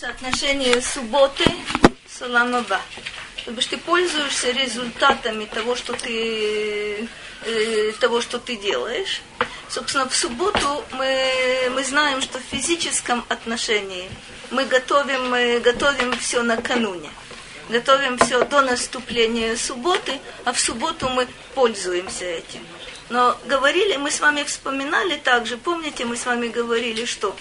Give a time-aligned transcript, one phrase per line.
[0.00, 1.44] Соотношение субботы
[2.08, 2.80] с Аламаба.
[3.36, 7.06] Потому что ты пользуешься результатами того, что ты,
[7.44, 9.20] э, того, что ты делаешь.
[9.68, 14.08] Собственно, в субботу мы, мы знаем, что в физическом отношении
[14.50, 17.10] мы готовим, мы готовим все накануне.
[17.68, 22.66] Готовим все до наступления субботы, а в субботу мы пользуемся этим.
[23.10, 27.36] Но говорили, мы с вами вспоминали также, помните, мы с вами говорили, что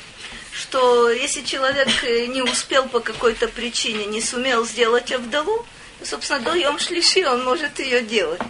[0.60, 5.66] что если человек не успел по какой-то причине, не сумел сделать Авдалу,
[6.04, 8.42] собственно, до Йом Шлиши он может ее делать.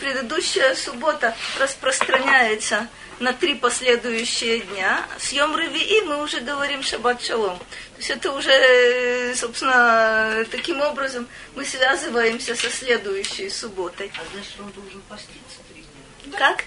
[0.00, 2.88] Предыдущая суббота распространяется
[3.20, 5.06] на три последующие дня.
[5.18, 7.58] С Йом Ревии мы уже говорим Шаббат Шалом.
[7.58, 14.10] То есть это уже, собственно, таким образом мы связываемся со следующей субботой.
[14.16, 15.82] А значит, он должен поститься три
[16.24, 16.38] дня?
[16.38, 16.64] Как?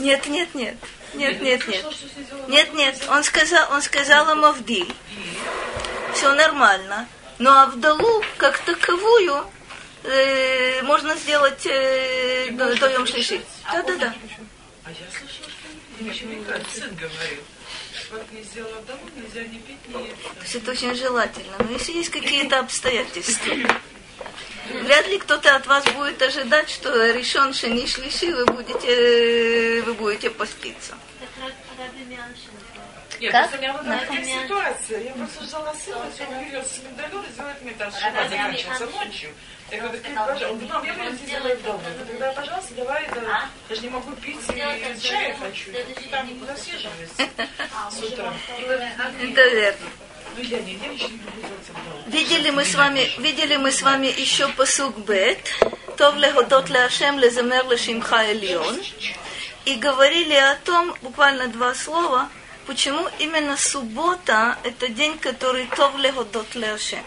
[0.00, 0.76] Нет, нет, нет.
[1.14, 1.84] Нет, нет, нет.
[2.48, 3.02] Нет, нет.
[3.08, 4.92] Он сказал, он сказал им Авдиль.
[6.14, 7.08] Все нормально.
[7.38, 9.44] Но Авдалу, как таковую,
[10.04, 13.42] э, можно сделать э, до, до Йом Шлиши.
[13.72, 14.14] Да, да, да.
[14.84, 17.42] А я слышала, что сын говорил.
[20.54, 21.56] Это очень желательно.
[21.58, 23.54] Но если есть какие-то обстоятельства.
[24.70, 30.30] Вряд ли кто-то от вас будет ожидать, что решен шени шлиши, вы будете, вы будете
[30.30, 30.96] поститься.
[33.20, 33.50] Нет, Как?
[33.50, 35.00] просто у меня вот такая ситуация.
[35.00, 39.30] Я просто ждала сына, все говорил с медальон и сделать мне там шиба заканчивается ночью.
[39.70, 41.80] Я говорю, пожалуйста, он говорит, мам, я буду сделать дома.
[41.84, 45.70] Я говорю, тогда, пожалуйста, давай, да, я же не могу пить и чай хочу.
[46.10, 47.14] Там засиживайся
[47.90, 48.34] с утра.
[49.22, 49.86] Это верно.
[50.36, 52.02] Ну, я не, я ничего не буду делать Авдалу.
[52.06, 55.38] Видели мы с вами, видели мы с вами еще посук бет,
[55.98, 58.80] тов леходот леашем лезамер лешимха эльон,
[59.64, 62.28] и говорили о том, буквально два слова,
[62.66, 67.04] почему именно суббота– это день, который тов леходот леашем.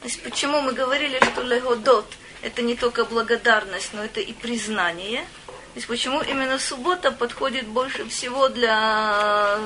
[0.00, 2.06] То есть почему мы говорили, что леходот–
[2.42, 5.24] это не только благодарность, но это и признание.
[5.46, 9.58] То есть почему именно суббота подходит больше всего для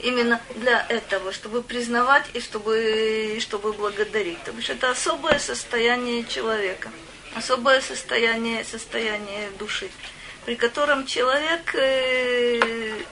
[0.00, 4.38] именно для этого, чтобы признавать и чтобы, и чтобы благодарить.
[4.38, 6.90] Потому что это особое состояние человека,
[7.34, 9.90] особое состояние, состояние души,
[10.45, 13.03] при котором человек, э,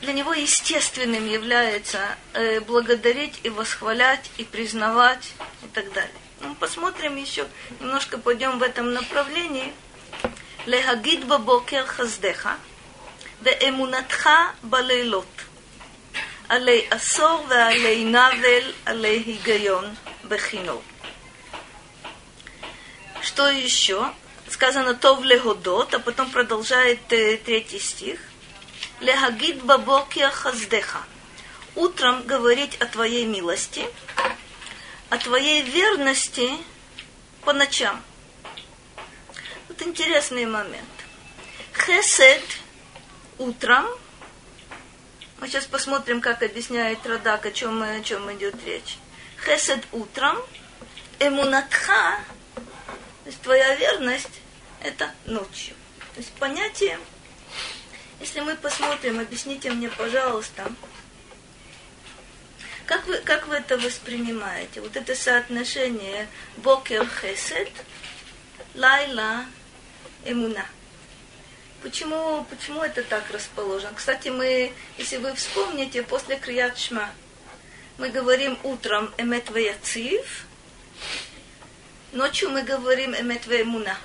[0.00, 6.10] для него естественным является э, благодарить и восхвалять, и признавать, и так далее.
[6.40, 7.46] Ну, посмотрим еще,
[7.80, 9.72] немножко пойдем в этом направлении.
[10.66, 12.56] Лехагид бабокер хаздеха,
[13.42, 14.28] ואמונתך
[14.62, 15.42] בלילות,
[16.48, 19.94] עלי עשור ועלי נבל, עלי היגיון
[20.28, 20.82] בחינוך.
[23.22, 24.06] Что еще?
[24.53, 28.19] Сказано тов легодот, а потом продолжает э, третий стих.
[28.99, 30.99] Лехагид бабокия хаздеха.
[31.73, 33.83] Утром говорить о твоей милости,
[35.09, 36.51] о твоей верности
[37.41, 37.99] по ночам.
[39.69, 40.87] Вот интересный момент.
[41.75, 42.43] Хесед
[43.39, 43.87] утром.
[45.39, 48.99] Мы сейчас посмотрим, как объясняет Радак, о чем, о чем идет речь.
[49.43, 50.37] Хесед утром,
[51.17, 52.19] эмунатха,
[52.53, 54.42] то есть твоя верность,
[54.83, 55.75] это ночью.
[56.13, 56.99] То есть понятие,
[58.19, 60.71] если мы посмотрим, объясните мне, пожалуйста,
[62.85, 64.81] как вы, как вы это воспринимаете?
[64.81, 66.27] Вот это соотношение
[66.57, 67.71] бокер хесед,
[68.75, 69.45] лайла
[70.25, 70.65] эмуна.
[71.81, 73.93] Почему, почему это так расположено?
[73.95, 77.09] Кстати, мы, если вы вспомните, после Крият Шма
[77.97, 80.45] мы говорим утром Эмет Ваяцив,
[82.11, 83.97] ночью мы говорим Эмет Ваемуна.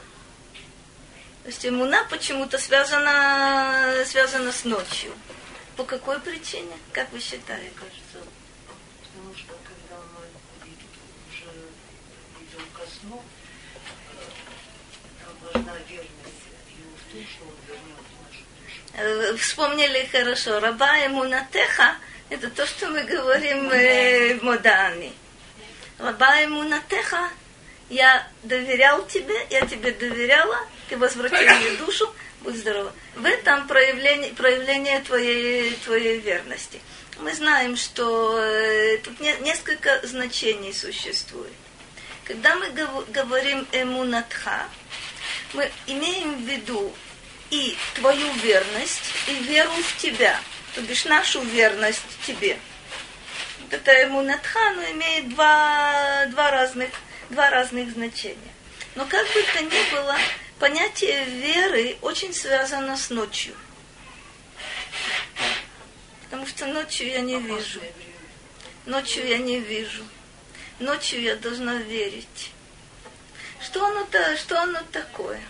[1.48, 5.14] То есть Эмуна почему-то связана, связана с ночью.
[5.78, 6.76] По какой причине?
[6.92, 7.62] Как вы считаете?
[7.62, 8.28] Мне кажется,
[9.02, 10.26] потому что когда мы
[11.30, 11.48] уже
[12.42, 13.22] идем ко сну,
[14.12, 14.24] э,
[15.24, 19.32] нам важна верность ему в том, что он вернет нашу душу.
[19.32, 20.60] Э, Вспомнили хорошо.
[20.60, 21.96] Раба Эмунатеха–
[22.28, 25.14] это то, что мы говорим э, Модани.
[25.96, 27.30] Раба Эмунатеха–
[27.88, 30.58] я доверял тебе, я тебе доверяла,
[30.88, 32.92] ты возвратил мне душу, будь здорова.
[33.16, 36.80] В этом проявление, проявление твоей, твоей верности.
[37.18, 41.52] Мы знаем, что э, тут не- несколько значений существует.
[42.24, 44.68] Когда мы гов- говорим эмунатха,
[45.54, 46.94] мы имеем в виду
[47.50, 50.38] и твою верность, и веру в тебя,
[50.74, 52.58] то бишь нашу верность тебе.
[53.62, 56.90] Вот это эмунатха, оно имеет два, два, разных,
[57.30, 58.52] два разных значения.
[58.94, 60.16] Но как бы то ни было,
[60.58, 63.54] понятие веры очень связано с ночью.
[66.24, 67.80] Потому что ночью я не вижу.
[68.86, 70.04] Ночью я не вижу.
[70.78, 72.50] Ночью я должна верить.
[73.60, 75.40] Что оно-то, что оно такое?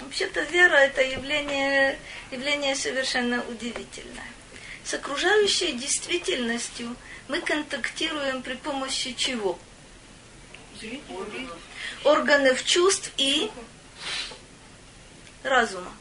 [0.00, 1.98] Вообще-то вера это явление,
[2.30, 4.28] явление совершенно удивительное.
[4.84, 6.94] С окружающей действительностью
[7.28, 9.58] мы контактируем при помощи чего?
[12.04, 13.50] Органов чувств и
[15.42, 15.92] разума.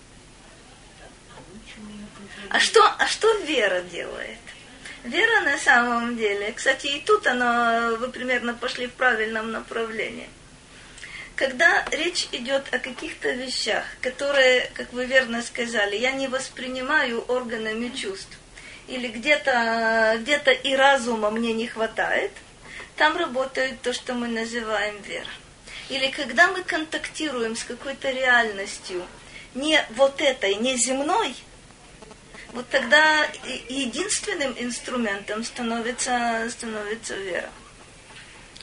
[2.49, 4.37] А что, а что вера делает?
[5.03, 10.29] Вера на самом деле, кстати, и тут она, вы примерно пошли в правильном направлении.
[11.35, 17.89] Когда речь идет о каких-то вещах, которые, как вы верно сказали, я не воспринимаю органами
[17.89, 18.37] чувств,
[18.87, 22.31] или где-то где и разума мне не хватает,
[23.03, 25.27] там работает то, что мы называем вера.
[25.89, 29.05] Или когда мы контактируем с какой-то реальностью,
[29.55, 31.35] не вот этой, не земной,
[32.53, 33.25] вот тогда
[33.67, 37.49] единственным инструментом становится, становится вера.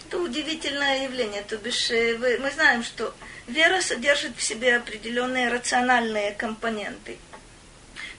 [0.06, 1.42] Это удивительное явление.
[1.42, 3.14] То бишь, э, мы знаем, что
[3.46, 7.18] вера содержит в себе определенные рациональные компоненты.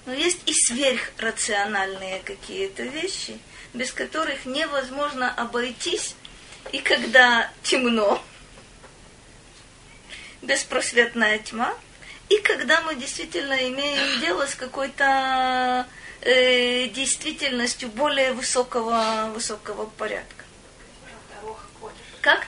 [0.06, 3.40] Но есть и сверхрациональные какие-то вещи,
[3.74, 6.16] без которых невозможно обойтись.
[6.72, 8.22] И когда темно,
[10.42, 11.74] беспросветная тьма,
[12.30, 15.86] и когда мы действительно имеем дело с какой-то
[16.22, 20.46] э, действительностью более высокого, высокого порядка.
[22.22, 22.48] Как?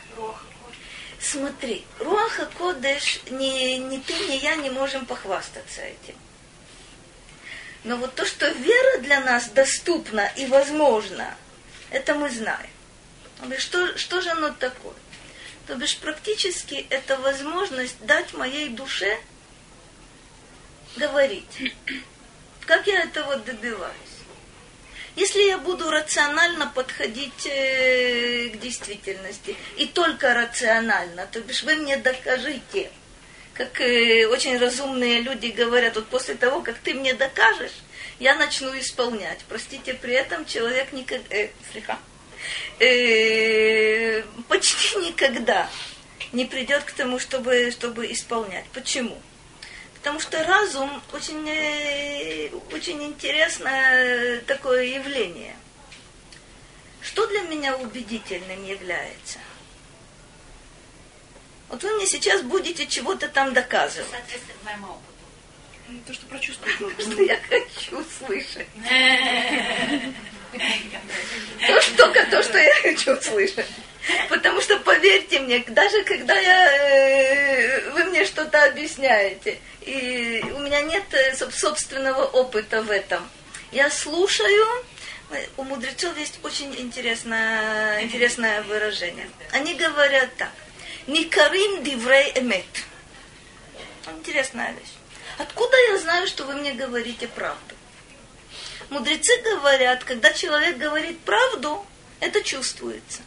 [1.20, 6.16] Смотри, Руаха Кодеш, ни, ни ты, ни я не можем похвастаться этим.
[7.83, 11.35] Но вот то, что вера для нас доступна и возможна,
[11.89, 12.69] это мы знаем.
[13.57, 14.95] Что, что же оно такое?
[15.68, 19.18] То бишь практически это возможность дать моей душе–
[20.95, 21.74] говорить.
[22.65, 23.94] Как я этого добиваюсь?
[25.15, 31.97] Если я буду рационально подходить э, к действительности, и только рационально, то бишь вы мне
[31.97, 32.91] докажите,
[33.53, 37.83] как э, очень разумные люди говорят, вот после того, как ты мне докажешь,
[38.19, 39.39] я начну исполнять.
[39.47, 42.00] Простите, при этом человек никогда, э, слегка,
[42.79, 45.69] э, почти никогда
[46.31, 48.65] не придет к тому, чтобы, чтобы исполнять.
[48.73, 49.17] Почему?
[49.95, 55.55] Потому что разум очень, э, очень интересное такое явление.
[57.01, 59.39] Что для меня убедительным является?
[61.74, 64.08] Вот вы мне сейчас будете чего-то там доказывать.
[65.88, 66.75] Ну, то, что прочувствуешь.
[67.00, 68.68] Что я хочу слышать.
[71.98, 73.66] Только то, что я хочу слышать.
[74.30, 80.81] Потому что, поверьте мне, даже когда я, э, вы мне что-то объясняете, и у меня
[80.81, 83.28] нет э, собственного опыта в этом,
[83.72, 84.68] я слушаю,
[85.58, 89.28] у мудрецов есть очень интересное, интересное выражение.
[89.52, 90.52] Они говорят так.
[91.07, 92.65] Никарим диврей эмет.
[94.07, 94.94] Интересная вещь.
[95.38, 97.75] Откуда я знаю, что вы мне говорите правду?
[98.89, 101.85] Мудрецы говорят, когда человек говорит правду,
[102.19, 103.21] это чувствуется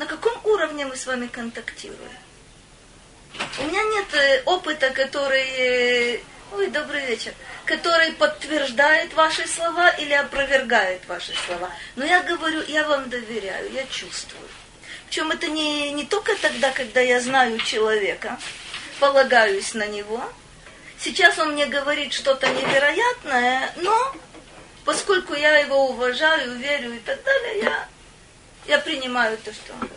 [0.00, 2.16] на каком уровне мы с вами контактируем?
[3.58, 6.16] У меня нет э, опыта, который...
[6.16, 6.20] Э,
[6.52, 7.34] ой, добрый вечер.
[7.66, 11.70] Который подтверждает ваши слова или опровергает ваши слова.
[11.96, 14.48] Но я говорю, я вам доверяю, я чувствую.
[15.10, 18.38] Причем это не, не только тогда, когда я знаю человека,
[19.00, 20.22] полагаюсь на него.
[21.00, 24.14] Сейчас он мне говорит что-то невероятное, но
[24.84, 27.88] поскольку я его уважаю, верю и так далее, я
[28.68, 29.96] я принимаю то, что он говорит.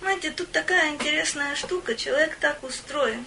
[0.00, 1.94] Знаете, тут такая интересная штука.
[1.94, 3.24] Человек так устроен,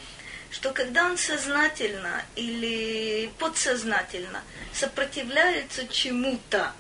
[0.51, 4.43] что когда он сознательно или подсознательно
[4.73, 6.73] сопротивляется чему-то,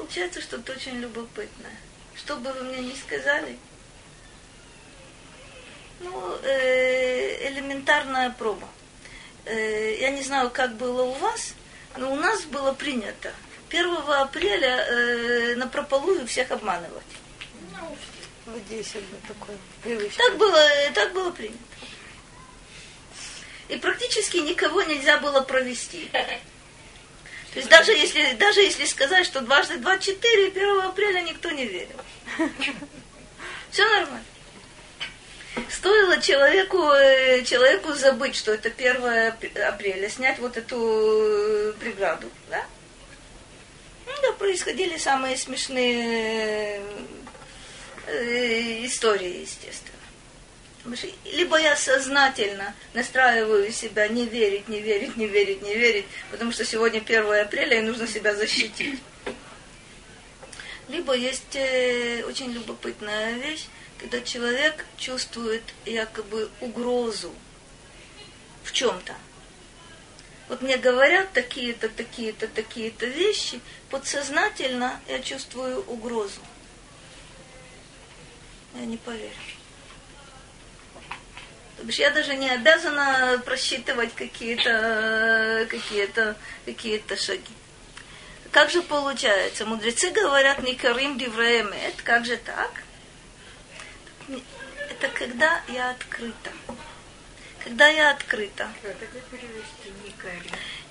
[0.00, 1.76] получается что-то очень любопытное.
[2.16, 3.58] Что бы вы мне ни сказали,
[6.00, 8.66] ну, э, элементарная проба.
[9.44, 11.54] Э, я не знаю, как было у вас,
[11.98, 13.32] но у нас было принято
[13.68, 17.04] 1 апреля э, на прополую всех обманывать.
[17.76, 17.96] Ну,
[18.54, 19.58] в 10 такое.
[20.16, 20.62] Так было,
[20.94, 21.58] так было принято.
[23.68, 26.10] И практически никого нельзя было провести.
[27.52, 31.66] То есть даже если, даже если сказать, что дважды два четыре, 1 апреля никто не
[31.66, 31.96] верил.
[33.70, 34.24] Все нормально.
[35.68, 42.64] Стоило человеку, э, человеку забыть, что это 1 апреля, снять вот эту э, преграду, да?
[44.06, 46.82] Ну, да, происходили самые смешные
[48.06, 49.99] э, истории, естественно.
[51.24, 56.64] Либо я сознательно настраиваю себя не верить, не верить, не верить, не верить, потому что
[56.64, 58.98] сегодня 1 апреля и нужно себя защитить.
[60.88, 63.66] Либо есть э, очень любопытная вещь,
[63.98, 67.32] когда человек чувствует якобы угрозу
[68.64, 69.14] в чем-то.
[70.48, 73.60] Вот мне говорят такие-то, такие-то, такие-то вещи,
[73.90, 76.40] подсознательно я чувствую угрозу.
[78.74, 79.30] Я не поверю.
[81.88, 87.54] Я даже не обязана просчитывать какие-то какие-то какие-то шаги.
[88.50, 89.64] Как же получается?
[89.64, 92.02] Мудрецы говорят Никарим Дивреемет.
[92.02, 92.70] Как же так?
[94.90, 96.50] Это когда я открыта.
[97.64, 98.68] Когда я открыта.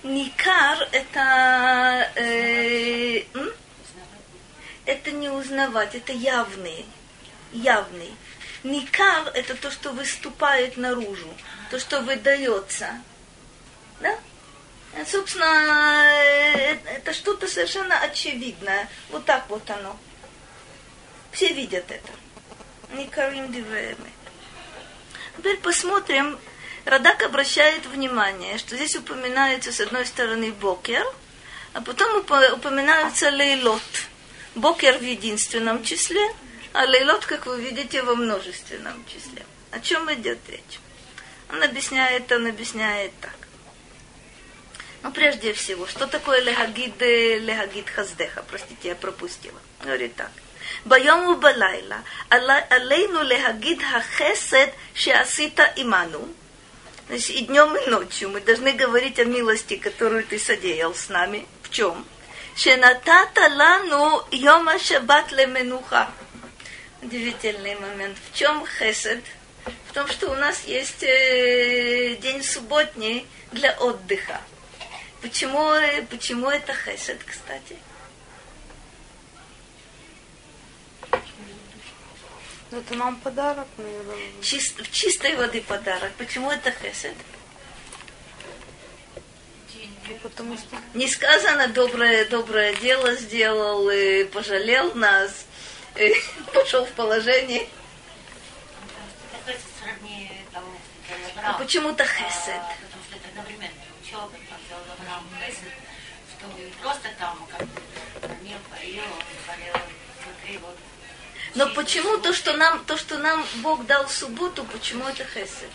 [0.04, 3.24] Никар это э,
[4.86, 6.86] это не узнавать, это явный,
[7.52, 8.14] явный.
[8.64, 11.34] Никар это то, что выступает наружу,
[11.72, 13.02] то, что выдается.
[14.02, 14.18] Да?
[14.96, 18.90] Это, собственно, э, это что-то совершенно очевидное.
[19.12, 19.98] Вот так вот оно.
[21.32, 22.12] Все видят это.
[22.94, 24.12] Никарим дивеме.
[25.38, 26.38] Теперь посмотрим.
[26.86, 31.06] Радак обращает внимание, что здесь упоминается с одной стороны Бокер,
[31.74, 33.82] а потом упоминаются лейлот.
[34.56, 36.26] Бокер в единственном числе,
[36.73, 39.45] а лейлот, как вы видите, во множественном числе.
[39.71, 40.81] О чем идет речь?
[41.51, 43.37] Он объясняет, он объясняет так.
[45.03, 48.43] Ну, прежде всего, что такое легагид, легагид хаздеха?
[48.49, 49.61] Простите, я пропустила.
[49.83, 50.31] Говорит так.
[50.87, 51.99] ביום ובלילה
[52.71, 56.29] עלינו להגיד החסד שעשית עמנו.
[57.07, 61.47] Значит, и днем, и ночью мы должны говорить о милости, которую ты содеял с нами.
[61.63, 62.03] В чем?
[62.57, 66.11] Шенатата лану йома шабат леменуха.
[67.02, 68.18] Удивительный момент.
[68.32, 69.24] В чем хесед?
[69.88, 74.42] В том, что у нас есть э, день субботний для отдыха.
[75.22, 75.72] Почему,
[76.10, 77.78] почему это хесед, кстати?
[82.72, 84.18] Ну, это нам подарок, наверное.
[84.42, 86.12] Чист, в чистой воды подарок.
[86.18, 87.16] Почему это хесед?
[90.22, 90.78] Потому что...
[90.94, 95.46] Не сказано доброе, доброе дело сделал, и пожалел нас,
[96.54, 97.68] пошел в положение.
[101.44, 102.62] А почему-то хесед.
[102.82, 104.32] Потому что это одновременно учеба,
[105.00, 105.74] Авраам хесед,
[106.38, 107.68] что не просто там, как
[108.42, 109.04] не поел,
[109.48, 109.74] болел,
[110.24, 110.78] внутри вот
[111.56, 115.72] Но почему то, что нам, то, что нам Бог дал в субботу, почему это хесед?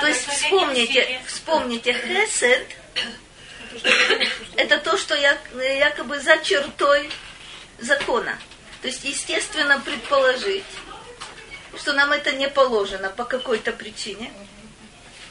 [0.00, 2.68] То есть вспомните, вспомните, хесед
[4.56, 7.10] это то, что якобы за чертой
[7.78, 8.38] закона.
[8.82, 10.64] То есть, естественно, предположить,
[11.76, 14.32] что нам это не положено по какой-то причине.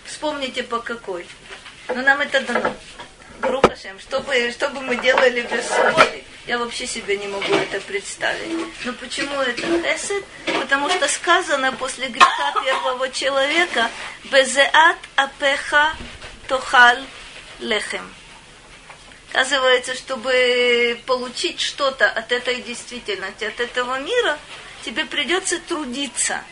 [0.06, 1.25] Вспомните по какой.
[1.88, 2.75] Но нам это дано.
[3.41, 7.79] Грухашем, что бы, что бы мы делали без субботы, я вообще себе не могу это
[7.79, 8.51] представить.
[8.84, 10.24] Но почему это хесед?
[10.60, 13.89] Потому что сказано после греха первого человека
[14.25, 15.94] «Безеат апеха
[16.48, 17.03] тохаль
[17.60, 18.13] лехем».
[19.32, 24.40] Оказывается, чтобы получить что-то от этой действительности, от этого мира,
[24.84, 26.44] тебе придется трудиться.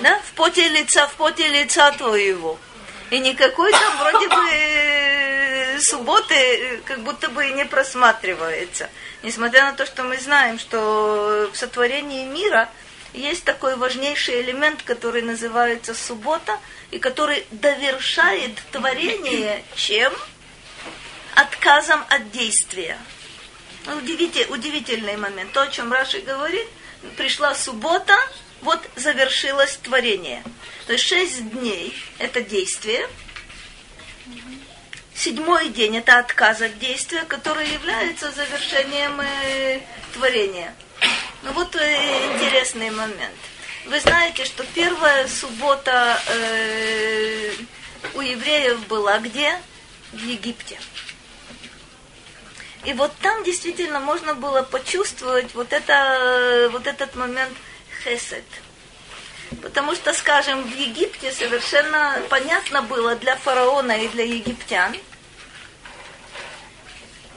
[0.00, 0.20] Да?
[0.20, 2.58] В поте лица, в поте лица твоего.
[3.10, 8.90] И никакой там вроде бы субботы как будто бы и не просматривается.
[9.22, 12.68] Несмотря на то, что мы знаем, что в сотворении мира
[13.12, 16.58] есть такой важнейший элемент, который называется суббота,
[16.90, 20.12] и который довершает творение чем?
[21.36, 22.98] Отказом от действия.
[23.86, 25.52] Удивитель, удивительный момент.
[25.52, 26.66] То, о чем Раши говорит,
[27.16, 28.14] пришла суббота,
[28.62, 30.42] вот завершилось творение.
[30.86, 33.08] То есть шесть дней– это действие.
[35.14, 39.80] Седьмой день– это отказ от действия, который является завершением э,
[40.12, 40.74] творения.
[41.42, 43.36] Ну вот э, интересный момент.
[43.86, 47.52] Вы знаете, что первая суббота э,
[48.14, 49.60] у евреев была где?
[50.12, 50.78] В Египте.
[52.84, 57.56] И вот там действительно можно было почувствовать вот, это, вот этот момент
[58.02, 58.44] хесед.
[59.62, 64.94] Потому что, скажем, в Египте совершенно понятно было для фараона и для египтян,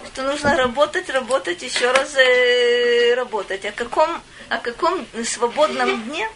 [0.06, 3.66] что нужно работать, работать, еще раз э, работать.
[3.66, 6.30] О каком, о каком свободном дне,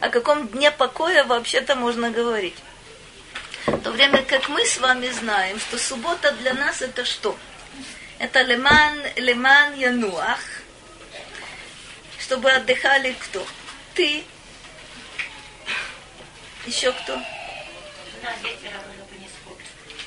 [0.00, 2.56] о каком дне покоя вообще-то можно говорить.
[3.66, 7.36] В то время как мы с вами знаем, что суббота для нас это что?
[8.18, 10.40] Это леман, леман януах,
[12.18, 13.46] чтобы отдыхали кто?
[13.94, 14.24] Ты,
[16.66, 17.18] Еще кто?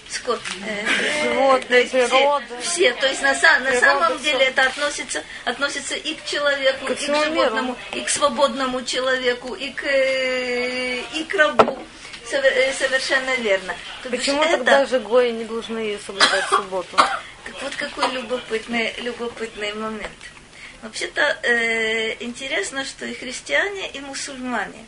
[0.10, 0.41] Скот.
[0.68, 2.62] Э, Животные, природа.
[2.62, 2.94] Все.
[2.94, 7.77] То есть на, на самом деле это относится, относится и к человеку, и к животному,
[7.94, 11.80] и к свободному человеку, и к, э, и к рабу.
[12.38, 13.75] Э, Совершенно верно.
[14.05, 16.95] Бишь Почему это- тогда же гои не должны соблюдать субботу?
[16.97, 20.11] Так вот какой любопытный, любопытный момент.
[20.81, 24.83] Вообще-то э, интересно, что и христиане, и мусульмане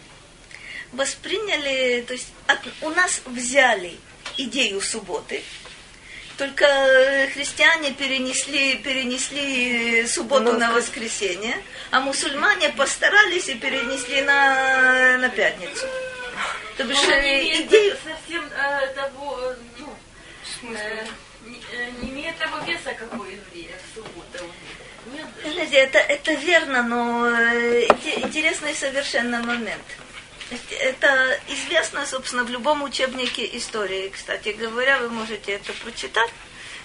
[0.91, 3.97] восприняли, то есть от- у нас взяли
[4.37, 5.43] идею субботы,
[6.37, 11.55] только э, христиане перенесли, перенесли э, субботу На на воскресенье,
[11.91, 15.85] а мусульмане постарались и перенесли на, на пятницу.
[16.77, 19.95] То бишь, Он не имеет идею, совсем э, того, э, ну,
[20.75, 21.05] э,
[21.45, 24.43] не, э, не имеет того веса, как у евреев суббота.
[24.43, 24.53] у них.
[25.13, 29.83] Нет, Знаете, это, это верно, но э, инте- интересный совершенно момент.
[30.79, 34.09] Это известно, собственно, в любом учебнике истории.
[34.09, 36.29] Кстати говоря, вы можете это прочитать,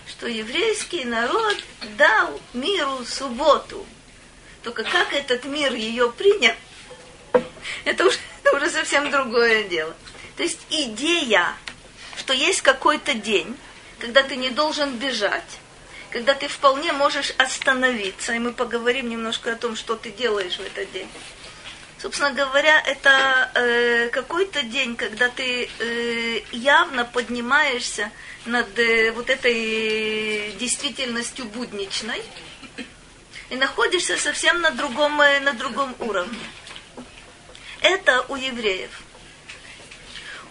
[0.09, 1.57] что еврейский народ
[1.97, 3.87] дал миру субботу.
[4.63, 6.55] Только как этот мир ее принял,
[7.85, 9.95] это уже, это уже совсем другое дело.
[10.37, 11.55] То есть идея,
[12.17, 13.57] что есть какой-то день,
[13.99, 15.59] когда ты не должен бежать,
[16.11, 20.61] когда ты вполне можешь остановиться, и мы поговорим немножко о том, что ты делаешь в
[20.61, 21.09] этот день.
[22.01, 28.13] Собственно говоря, это э, какой-то день, когда ты э, явно поднимаешься
[28.47, 32.23] над э, вот этой действительностью будничной
[33.51, 36.39] и находишься совсем на другом, э, на другом уровне.
[37.89, 38.91] Это у евреев.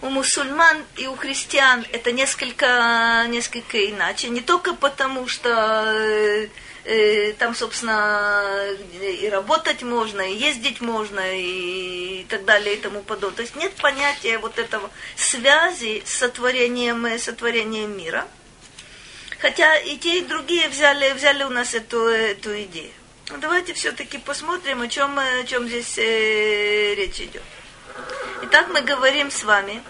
[0.02, 4.28] У мусульман и у христиан это несколько, несколько иначе.
[4.28, 5.48] Не только потому, что
[6.84, 8.42] э, там, собственно,
[9.00, 13.36] и работать можно, и ездить можно, и так далее, и тому подобное.
[13.36, 18.26] То есть нет понятия вот этого связи с сотворением, э, сотворением мира.
[19.38, 22.90] Хотя и те, и другие взяли, взяли у нас эту, эту идею.
[23.30, 27.42] Ну, давайте все-таки посмотрим, о чем, о чем здесь э, речь идет.
[28.44, 29.82] Итак, мы говорим с вами,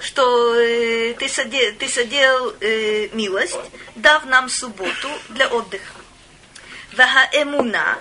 [0.00, 3.60] что э, ты, соде, ты содел э, милость,
[3.94, 5.94] дав нам субботу для отдыха.
[6.96, 7.98] Ваха эмуна.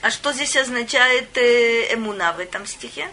[0.00, 3.10] А что здесь означает э, эмуна в этом стихе?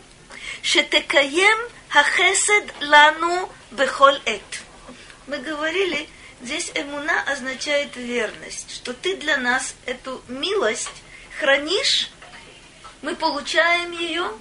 [0.61, 4.61] Шетекаем хахесед лану бехоль эт.
[5.27, 6.07] Мы говорили,
[6.43, 10.89] здесь эмуна означает верность, что ты для нас эту милость
[11.39, 12.09] хранишь,
[13.01, 14.31] мы получаем ее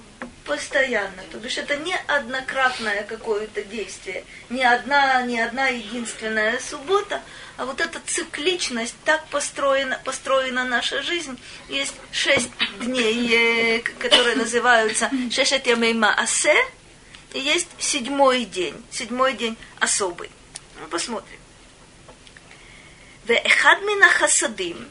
[0.45, 1.23] постоянно.
[1.31, 7.21] То бишь это не однократное какое-то действие, не одна, не одна единственная суббота,
[7.57, 11.39] а вот эта цикличность, так построена, построена наша жизнь.
[11.69, 16.55] Есть шесть дней, э, которые называются Шешет Асе,
[17.33, 20.29] и есть седьмой день, седьмой день особый.
[20.79, 21.40] Ну, посмотрим.
[23.30, 24.88] ואחד מן החסדים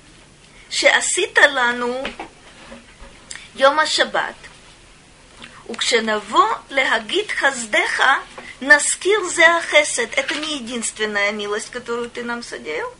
[0.69, 2.03] שעשית לנו
[3.55, 4.35] יום השבת,
[5.69, 8.03] וכשנבוא להגיד חסדך,
[8.61, 10.13] נזכיר זה החסד.
[10.13, 12.93] Это не единственная милость, которую ты нам содеял,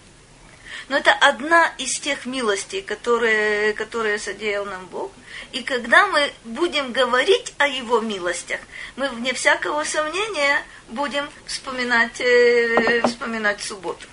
[0.89, 5.12] но это одна из тех милостей, которые, которые содеял нам Бог.
[5.52, 8.60] И когда мы будем говорить о Его милостях,
[8.96, 14.08] мы, вне всякого сомнения, будем вспоминать, э, вспоминать субботу.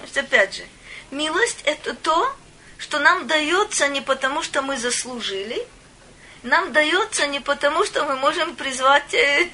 [0.00, 0.62] То есть, опять же,
[1.10, 2.34] милость– это то,
[2.78, 5.66] что нам дается не потому, что мы заслужили,
[6.42, 9.50] нам дается не потому, что мы можем призвать э,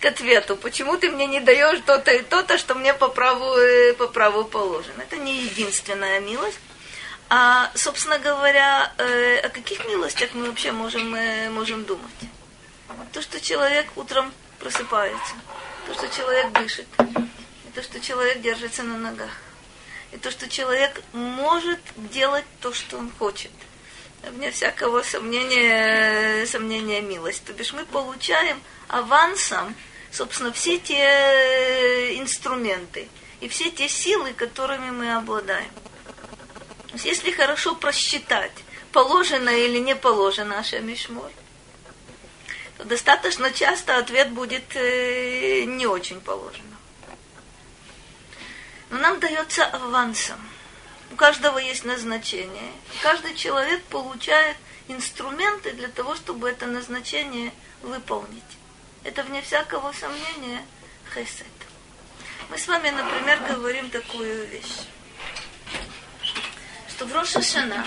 [0.00, 3.92] к ответу, почему ты мне не даешь то-то и то-то, что мне по праву, э,
[3.94, 5.02] по праву положено.
[5.02, 6.60] Это не единственная милость.
[7.28, 12.14] А, собственно говоря, э, о каких милостях мы вообще можем, э, можем думать?
[13.12, 15.34] То, что человек утром просыпается,
[15.88, 16.86] то, что человек дышит,
[17.76, 19.36] то, что человек держится на ногах,
[20.10, 21.78] и то, что человек может
[22.10, 23.50] делать то, что он хочет.
[24.22, 27.44] Вне всякого сомнения, сомнения милость.
[27.44, 29.76] То бишь мы получаем авансом,
[30.10, 33.08] собственно, все те э, инструменты
[33.40, 35.70] и все те силы, которыми мы обладаем.
[36.86, 41.30] То есть, если хорошо просчитать, положено или не положено Ашемишмор,
[42.78, 46.75] то достаточно часто ответ будет э, не очень положено.
[48.90, 50.38] Но нам дается авансом.
[51.12, 52.72] У каждого есть назначение.
[53.02, 54.56] Каждый человек получает
[54.88, 58.42] инструменты для того, чтобы это назначение выполнить.
[59.04, 60.64] Это, вне всякого сомнения,
[61.14, 61.46] хесед.
[62.48, 64.86] Мы с вами, например, говорим такую вещь,
[66.88, 67.86] что в Роша Шана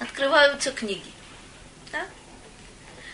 [0.00, 1.17] открываются книги.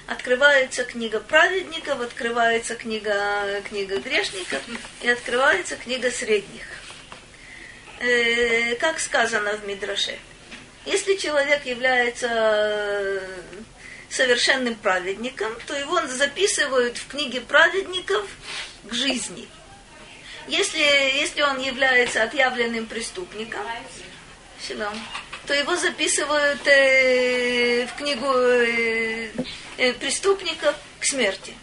[0.06, 4.62] Открывается книга праведников, открывается книга, книга грешников
[5.00, 6.66] и открывается книга средних.
[8.00, 10.18] Э, как сказано в Мидраше.
[10.84, 13.22] Если человек является
[14.10, 18.28] совершенным праведником, то его записывают в книге праведников
[18.84, 19.48] к жизни.
[20.46, 23.62] Если, если он является отъявленным преступником,
[25.46, 29.30] то его записывают э, в книгу э,
[29.78, 31.54] э, преступников к смерти.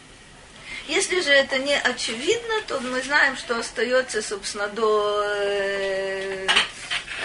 [0.87, 6.47] Если же это не очевидно, то мы знаем, что остается, собственно, до э,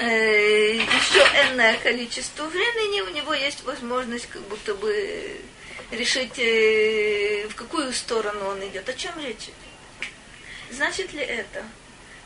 [0.01, 5.41] э, еще энное количество времени, у него есть возможность как будто бы
[5.91, 8.89] решить, э, в какую сторону он идет.
[8.89, 9.51] О чем речь?
[10.71, 11.65] Значит ли это,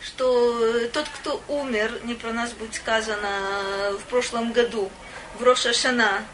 [0.03, 4.91] что тот, кто умер, не про нас будет сказано в прошлом году,
[5.39, 6.25] в Роша Шана,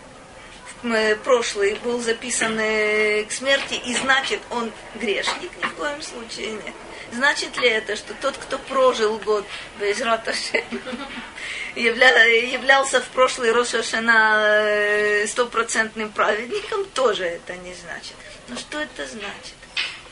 [0.82, 5.50] в прошлый был записан к смерти, и значит он грешник?
[5.62, 6.74] Ни в коем случае нет.
[7.12, 9.46] Значит ли это, что тот, кто прожил год
[9.78, 9.98] без
[11.76, 18.14] явля, являлся в прошлый Рошашана э, стопроцентным праведником, тоже это не значит.
[18.48, 19.54] Но что это значит?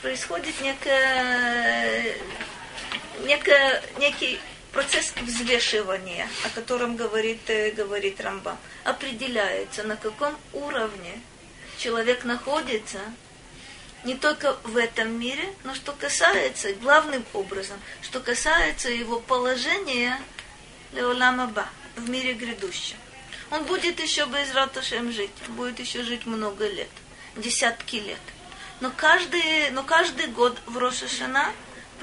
[0.03, 2.15] Происходит некая,
[3.23, 4.41] некая, некий
[4.73, 11.21] процесс взвешивания, о котором говорит, э, говорит Рамбам, определяется, на каком уровне
[11.79, 13.01] человек находится
[14.05, 20.21] не только в этом мире, но что касается, главным образом, что касается его положения
[20.93, 22.97] Леоламаба в мире грядущем.
[23.51, 26.89] Он будет еще без ратушем жить, он будет еще жить много лет,
[27.37, 28.21] десятки лет.
[28.81, 31.53] Но каждый, но каждый год в Рошашана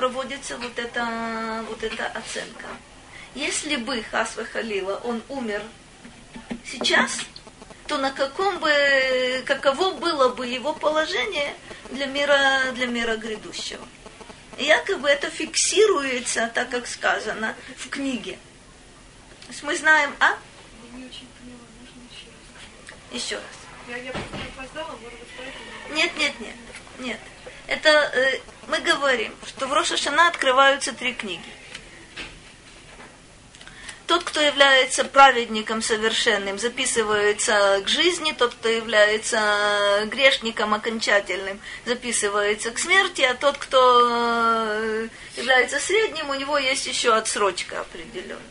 [0.02, 2.66] проводится вот эта, вот эта оценка.
[3.36, 5.62] Если бы Хасва Халила, он умер
[6.66, 7.20] сейчас,
[7.86, 11.54] то на каком бы, каково было бы его положение
[11.92, 13.88] для мира, для мира грядущего.
[14.58, 18.40] И якобы это фиксируется, так как сказано в книге.
[19.42, 20.36] То есть мы знаем, а?
[23.12, 23.44] еще раз.
[23.88, 24.12] Я, я
[24.58, 24.98] опоздала,
[25.92, 26.56] Нет, нет, нет,
[27.02, 27.20] нет.
[27.68, 31.50] Это э, мы говорим, что в Рошашана открываются три книги
[34.12, 42.78] тот, кто является праведником совершенным, записывается к жизни, тот, кто является грешником окончательным, записывается к
[42.78, 48.42] смерти, а тот, кто э, является средним, у него есть еще отсрочка определенная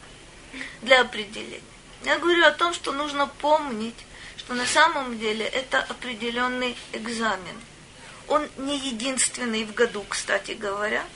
[0.80, 1.60] для определения.
[2.04, 4.06] Я говорю о том, что нужно помнить,
[4.38, 7.60] что на самом деле это определенный экзамен.
[8.30, 11.04] Он не единственный в году, кстати говоря–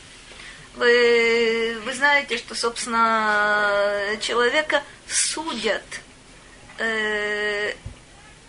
[0.76, 5.84] вы, вы знаете, что, собственно, человека судят
[6.78, 7.74] э,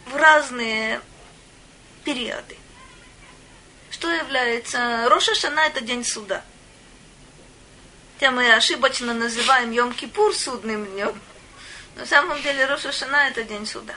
[0.07, 1.01] в разные
[2.03, 2.57] периоды.
[3.91, 5.07] Что является...
[5.09, 6.43] Роша Шана– это день суда.
[8.15, 11.19] Хотя мы ошибочно называем Йом-Кипур судным днем.
[11.95, 13.93] На самом деле Роша Шана– это день суда.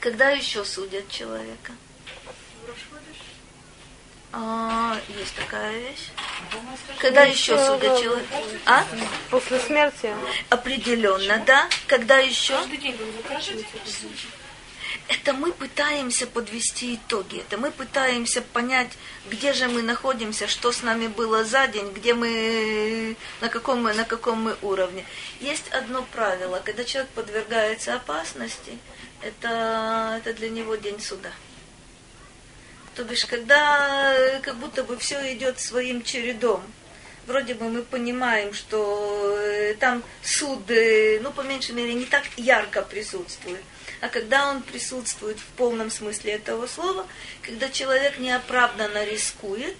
[0.00, 1.72] Когда еще судят человека?
[4.32, 6.10] А, есть такая вещь.
[6.98, 8.36] Когда еще судят человека?
[8.66, 8.84] А?
[9.30, 10.14] После смерти.
[10.50, 11.68] Определенно, да.
[11.86, 12.54] Когда еще?
[15.08, 17.38] Это мы пытаемся подвести итоги.
[17.38, 18.90] Это мы пытаемся понять,
[19.30, 23.94] где же мы находимся, что с нами было за день, где мы, на каком мы,
[23.94, 25.04] на каком мы уровне.
[25.40, 26.60] Есть одно правило.
[26.64, 28.78] Когда человек подвергается опасности,
[29.22, 31.30] это, это для него день суда.
[32.98, 36.60] То бишь, когда как будто бы все идет своим чередом,
[37.28, 42.24] вроде бы мы понимаем, что э, там суд, э, ну, по меньшей мере, не так
[42.36, 43.62] ярко присутствует.
[44.00, 47.06] А когда он присутствует в полном смысле этого слова,
[47.42, 49.76] когда человек неоправданно рискует,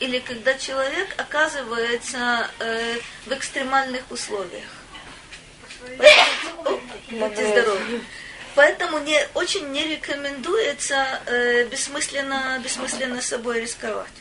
[0.00, 2.96] или когда человек оказывается э,
[3.26, 4.70] в экстремальных условиях.
[5.98, 8.00] Поэтому, о, будьте здоровы.
[8.54, 14.12] Поэтому не, очень не рекомендуется э, бессмысленно, бессмысленно собой рисковать.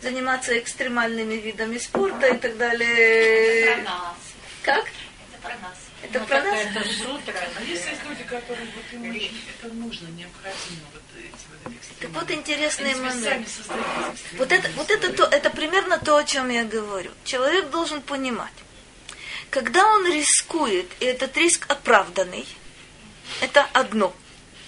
[0.00, 3.66] Заниматься экстремальными видами спорта и так далее.
[3.66, 4.16] Это про нас.
[4.62, 4.84] Как?
[4.84, 5.78] Это про нас.
[6.02, 6.58] Это ну, про нас?
[6.60, 7.34] Это сутра.
[7.56, 11.32] А есть люди, которые вот им это нужно, необходимо, вот эти
[11.64, 13.48] вот Так вот интересный Они момент.
[14.36, 17.10] Вот это, вот это, то, это примерно то, о чем я говорю.
[17.24, 18.52] Человек должен понимать,
[19.50, 22.46] когда он рискует, и этот риск оправданный,
[23.40, 24.08] это одно.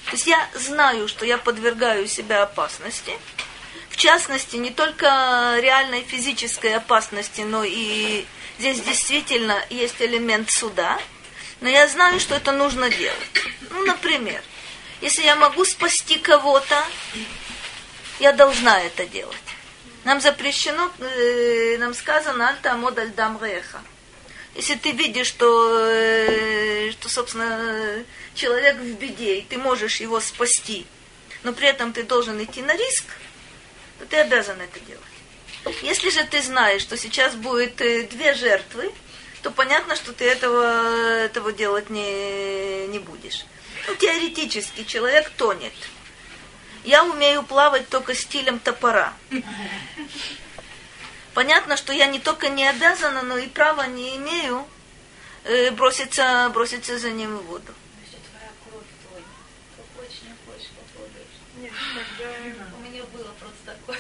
[0.07, 3.13] То есть я знаю, что я подвергаю себя опасности.
[3.91, 8.25] В частности, не только реальной физической опасности, но и
[8.59, 10.99] здесь действительно есть элемент суда.
[11.61, 13.45] Но я знаю, что это нужно делать.
[13.71, 14.43] Ну, например,
[15.01, 16.85] Если я могу спасти кого-то,
[18.19, 19.37] я должна это делать.
[20.05, 23.81] Нам запрещено, э, нам сказано, альта модаль дам реха.
[24.55, 28.05] Если ты видишь, что, э, что, собственно,
[28.41, 30.87] человек в беде, и ты можешь его спасти,
[31.43, 33.05] но при этом ты должен идти на риск,
[33.99, 35.83] то ты обязан это делать.
[35.83, 38.91] Если же ты знаешь, что сейчас будет э, две жертвы,
[39.43, 40.65] то понятно, что ты этого,
[41.19, 43.45] этого делать не, не будешь.
[43.87, 45.73] Ну, теоретически человек тонет.
[46.85, 49.13] Я умею плавать только стилем топора.
[51.35, 54.67] Понятно, что я не только не обязана, но и права не имею
[55.45, 57.75] э, броситься, броситься за ним в воду.
[62.77, 63.99] У меня было просто такое.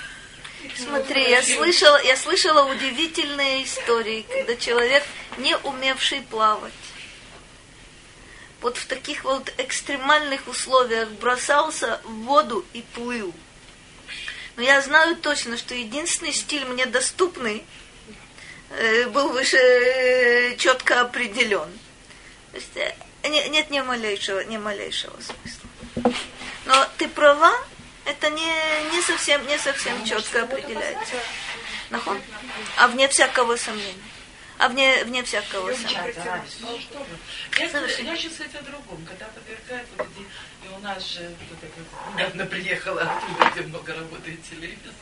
[0.76, 5.02] Смотри, я слышала, я слышала удивительные истории, когда человек,
[5.38, 6.72] не умевший плавать,
[8.60, 13.32] вот в таких вот экстремальных условиях бросался в воду и плыл.
[14.56, 17.64] Но я знаю точно, что единственный стиль мне доступный
[18.70, 21.70] э, был выше э, четко определен.
[22.50, 22.94] То есть, э,
[23.28, 26.12] не- нет ни малейшего, ни малейшего смысла.
[26.66, 27.54] Но ты права,
[28.10, 31.16] это не, не совсем, не совсем четко определяется.
[31.90, 32.20] Нахон?
[32.76, 33.94] А вне всякого сомнения.
[34.58, 36.14] А вне, вне всякого сомнения.
[36.24, 37.06] Да, ну что вы.
[37.58, 39.04] Я, я сейчас кстати, о другом.
[39.06, 40.66] Когда подвергают вот эти...
[40.66, 44.92] И у нас же вот это, как недавно приехала оттуда, где много работает телевизор.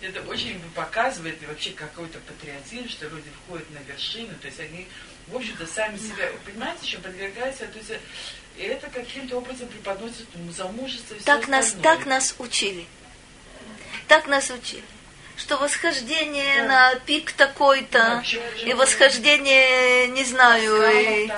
[0.00, 4.86] Это очень показывает и вообще какой-то патриотизм, что люди входят на вершину, то есть они,
[5.26, 8.00] в общем-то, сами себя, понимаете, еще подвергаются, то есть
[8.60, 11.96] и это каким-то образом преподносит ну, замужество и все Так нас, остальное.
[11.96, 12.84] так нас учили.
[14.06, 14.84] Так нас учили.
[15.38, 18.22] Что восхождение на пик такой-то,
[18.62, 21.30] и восхождение, не знаю, и,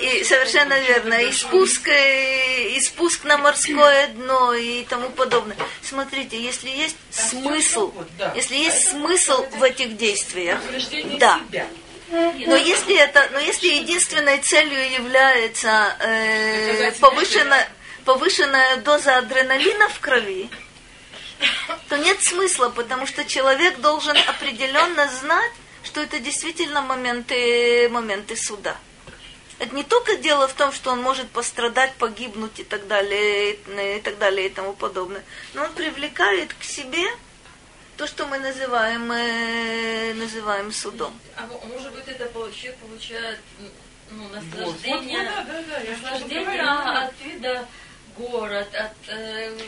[0.00, 5.56] и совершенно верно, и спуск, и, и спуск на морское дно и тому подобное.
[5.82, 7.92] Смотрите, если есть смысл,
[8.36, 10.60] если есть смысл в этих действиях,
[11.18, 11.40] да.
[11.48, 11.66] себя.
[12.10, 17.68] Но если это, но если единственной целью является э, повышенная,
[18.04, 20.48] повышенная доза адреналина в крови,
[21.88, 28.76] то нет смысла, потому что человек должен определенно знать, что это действительно моменты, моменты суда.
[29.58, 34.00] Это не только дело в том, что он может пострадать, погибнуть и так далее, и
[34.00, 37.06] так далее и тому подобное, но он привлекает к себе
[37.98, 41.12] то, что мы называем, э, называем судом.
[41.36, 43.40] А мо- может быть, это пол- человек получает
[44.10, 47.66] ну, Вот, вот, наслаждение, да, да, да, наслаждение от вида
[48.16, 49.58] город, от э,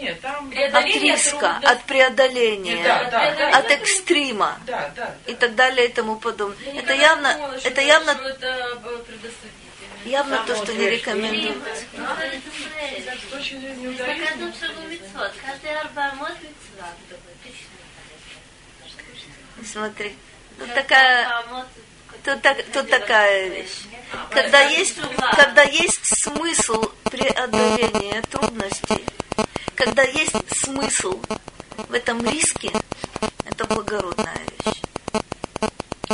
[0.00, 0.46] Нет, там...
[0.46, 1.66] От преодоления риска, трудностей.
[1.72, 3.58] от преодоления, Да, да, да.
[3.58, 5.14] от экстрима Да, да.
[5.26, 6.72] и так далее и тому подобное.
[6.72, 8.46] Я Это явно, думала, что это явно, что это
[10.04, 11.84] э, явно то, что не Само рекомендуется.
[15.44, 16.88] Каждый арбамот митцва.
[19.64, 20.16] Смотри,
[20.58, 21.66] тут такая, Арбамот,
[22.24, 23.82] тут, так- тут такая вещь.
[24.30, 24.96] Когда есть,
[25.36, 29.04] когда есть смысл преодоления трудностей,
[29.74, 31.20] когда есть смысл
[31.88, 32.72] в этом риске,
[33.44, 34.82] это благородная вещь.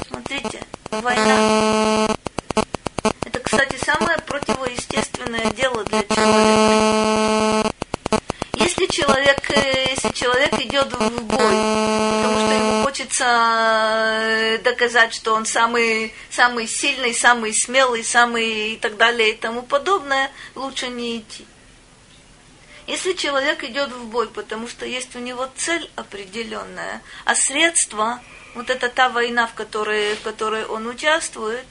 [0.09, 2.17] Смотрите, война.
[3.25, 7.26] Это, кстати, самое противоестественное дело для человека.
[8.87, 15.35] Если человек, э, если человек идет в бой, потому что ему хочется э, доказать, что
[15.35, 21.19] он самый, самый сильный, самый смелый, самый и так далее и тому подобное, лучше не
[21.19, 21.45] идти.
[22.87, 28.21] Если человек идет в бой, потому что есть у него цель определенная, а средства,
[28.55, 31.67] вот это та война, в которой, в которой он участвует,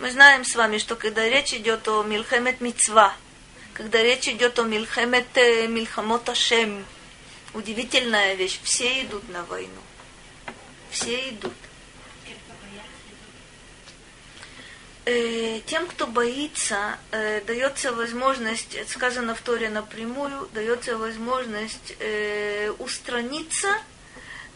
[0.00, 3.14] мы знаем с вами, что когда речь идет о Милхемет Мицва,
[3.78, 6.84] когда речь идет о Милхемет э, Милхамот Ашем,
[7.54, 9.80] удивительная вещь, все идут на войну.
[10.90, 11.52] Все идут.
[15.04, 23.68] Э, Тем, кто боится, э, дается возможность, сказано в Торе напрямую, дается возможность э, устраниться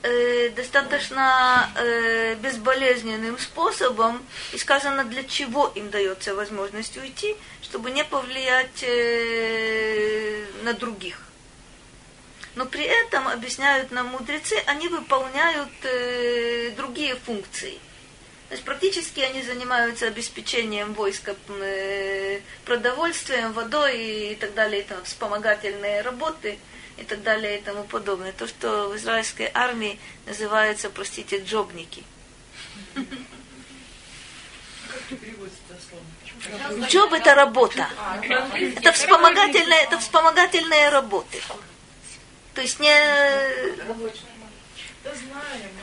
[0.02, 4.20] э, достаточно э, безболезненным способом,
[4.52, 7.36] и сказано, для чего им дается возможность уйти,
[7.72, 11.22] чтобы не повлиять э, на других.
[12.54, 17.78] Но при этом, объясняют нам мудрецы, они выполняют э, другие функции.
[18.50, 25.02] То есть практически они занимаются обеспечением войска э, продовольствием, водой и так далее, и там,
[25.04, 26.58] вспомогательные работы
[26.98, 28.32] и так далее и тому подобное.
[28.32, 32.04] То, что в израильской армии называется, простите, джобники.
[36.88, 37.86] Джоб– это работа.
[38.76, 41.38] Это вспомогательная, это вспомогательная работа.
[42.54, 42.94] То есть не...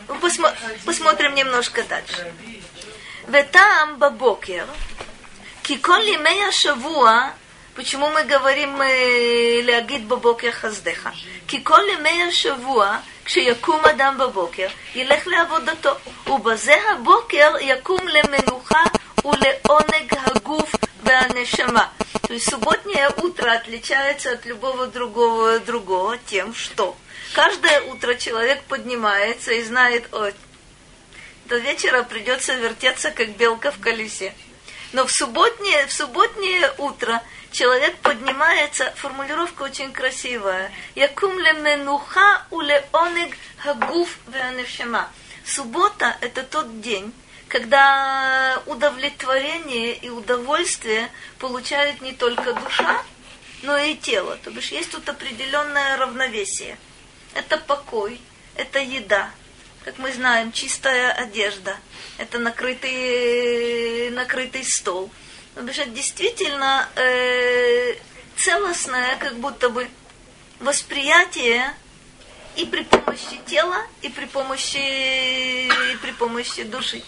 [0.07, 0.51] Ну, посмо...
[0.85, 2.33] посмотрим немножко дальше.
[3.27, 4.67] Ветам бабокер.
[5.63, 7.33] Киколи мея шавуа.
[7.75, 11.13] Почему мы говорим э, лягит бабокер хаздеха?
[11.47, 13.01] Киколи мея шавуа.
[13.28, 15.90] כשיקום אדם בבוקר, ילך לעבודתו,
[16.26, 18.82] ובזה הבוקר יקום למנוחה
[19.24, 21.87] ולעונג הגוף והנשמה.
[22.26, 26.96] То есть субботнее утро отличается от любого другого другого тем, что
[27.34, 30.34] каждое утро человек поднимается и знает, ой,
[31.46, 34.34] до вечера придется вертеться, как белка в колесе.
[34.92, 40.71] Но в субботнее, в субботнее утро человек поднимается, формулировка очень красивая.
[40.95, 45.09] Якум ле менуха уле онег хагуф веанешема.
[45.45, 47.13] Суббота– это тот день,
[47.47, 51.09] когда удовлетворение и удовольствие
[51.39, 53.03] получает не только душа,
[53.63, 54.38] но и тело.
[54.43, 56.77] То бишь есть тут определенное равновесие.
[57.33, 58.19] Это покой,
[58.55, 59.31] это еда,
[59.85, 61.77] как мы знаем, чистая одежда,
[62.17, 65.09] это накрытый, накрытый стол.
[65.59, 67.95] Ну, потому что действительно э,
[68.37, 69.89] целостное, как будто бы
[70.61, 71.73] восприятие
[72.55, 77.03] и при помощи тела, и при помощи, и при помощи души.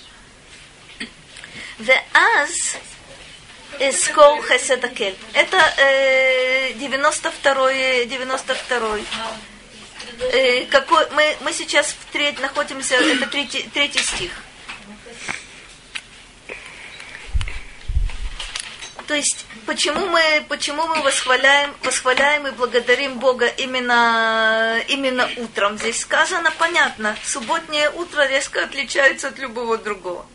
[1.77, 2.75] Веаз
[3.79, 5.15] эскол хесетакель.
[5.31, 9.05] Это э, 92-й, 92-й.
[10.19, 14.31] Э, какой, мы, мы сейчас в треть, находимся, это третий, третий стих.
[19.06, 25.78] То есть, почему мы, почему мы восхваляем, восхваляем и благодарим Бога именно, именно утром?
[25.78, 30.26] Здесь сказано, понятно, субботнее утро резко отличается от любого другого.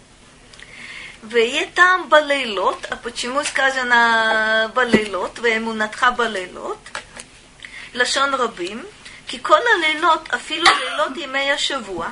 [1.23, 6.89] ויהיה טעם בלילות, а почему сказано בלילות, ואמונתך בלילות?
[7.93, 8.83] לשון רבים,
[9.27, 12.07] כי כל הלילות, אפילו לילות ימי השבוע,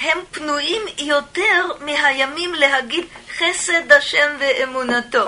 [0.00, 3.04] הם פנויים יותר מהימים להגיד
[3.38, 5.26] חסד השם ואמונתו.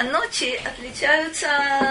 [0.00, 1.46] А ночи отличаются,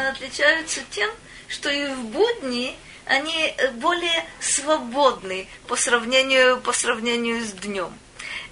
[0.10, 1.12] отличаются тем,
[1.48, 7.94] что и в будни они более свободны по сравнению, по сравнению с днем.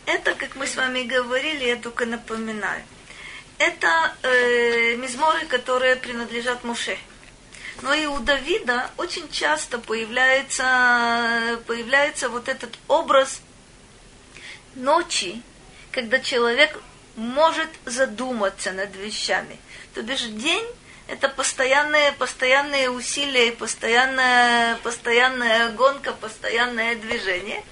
[0.06, 2.84] Это, как мы с вами говорили, я только напоминаю.
[3.58, 7.00] Это э, мизморы, которые принадлежат Муше.
[7.82, 13.42] Но и у Давида очень часто появляется, появляется вот этот образ
[14.76, 15.42] ночи,
[15.92, 16.80] когда человек
[17.18, 19.60] может задуматься над вещами.
[19.94, 20.66] То бишь день–
[21.08, 27.64] это постоянные, постоянные усилия, постоянная, постоянная гонка, постоянное движение.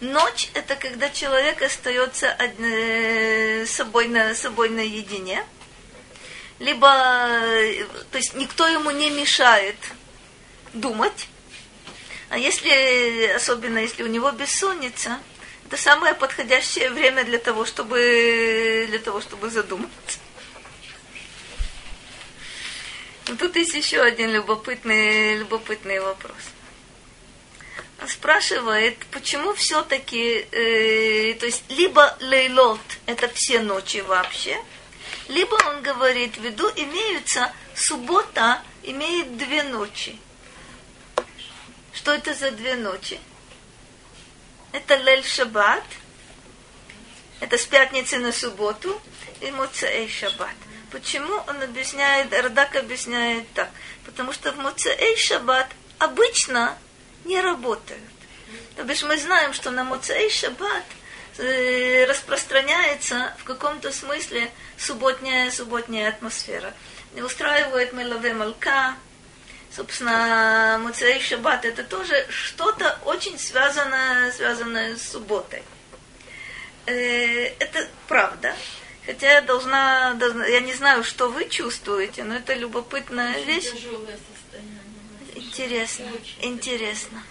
[0.00, 2.58] Ночь– это когда человек остается од...
[2.58, 5.44] э, собой, на, собой наедине.
[6.58, 9.76] Либо, э, то есть никто ему не мешает
[10.72, 11.28] думать.
[12.30, 15.18] А если, особенно если у него бессонница,
[15.66, 20.20] это самое подходящее время для того, чтобы, для того, чтобы задуматься.
[23.26, 26.36] Но тут есть еще один любопытный, любопытный вопрос.
[28.00, 34.56] Он спрашивает, почему все-таки, э, то есть либо лейлот– это все ночи вообще,
[35.26, 40.16] либо он говорит, в виду имеются, суббота имеет две ночи.
[41.92, 43.18] Что это за две ночи?
[44.76, 45.84] Это Лель Шаббат,
[47.40, 49.00] это с пятницы на субботу,
[49.40, 50.54] и Муцаэй Шаббат.
[50.92, 53.70] Почему он объясняет, Радак объясняет так?
[54.04, 55.66] Потому что в Муцаэй Шаббат
[55.98, 56.76] обычно
[57.24, 58.02] не работают.
[58.76, 60.84] То бишь мы знаем, что на Муцаэй Шаббат
[61.38, 66.74] э, распространяется в каком-то смысле субботняя, субботняя атмосфера.
[67.14, 68.94] И устраивает Мелаве Малка,
[69.76, 75.62] собственно, Муцей Шаббат, это тоже что-то очень связанное, связанное с субботой.
[76.86, 78.56] Э, это правда.
[79.04, 83.70] Хотя я должна, должна, я не знаю, что вы чувствуете, но это любопытная вещь.
[83.70, 84.80] Тяжелое состояние.
[85.34, 86.06] Интересно,
[86.40, 87.22] интересно,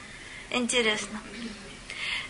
[0.52, 1.20] интересно.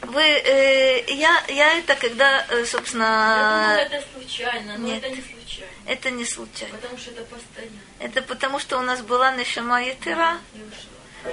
[0.01, 5.03] Вы, э, я, я это когда, э, Я собственно, думала, это случайно, но нет.
[5.03, 5.71] это не случайно.
[5.87, 6.75] это не случайно.
[6.77, 7.79] Потому что это постоянно.
[7.99, 10.37] Это потому, что у нас была Нешама Етера,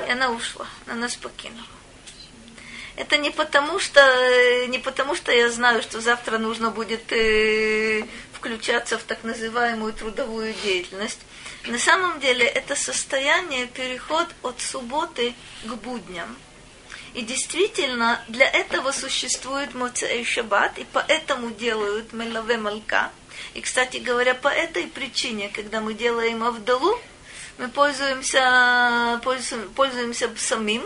[0.07, 1.67] и она ушла, она нас покинула.
[2.95, 8.05] Это не потому, что, э, не потому, что я знаю, что завтра нужно будет э,
[8.33, 11.21] включаться в так называемую трудовую деятельность.
[11.67, 15.35] На самом деле это состояние, переход от субботы
[15.65, 16.37] к будням.
[17.15, 23.11] И действительно, для этого существует Моцей Шаббат, и поэтому делают Мелаве Малка.
[23.55, 26.99] И, кстати говоря, по этой причине, когда мы делаем Авдалу,
[27.59, 30.83] мы пользуемся, пользуемся, пользуемся самим,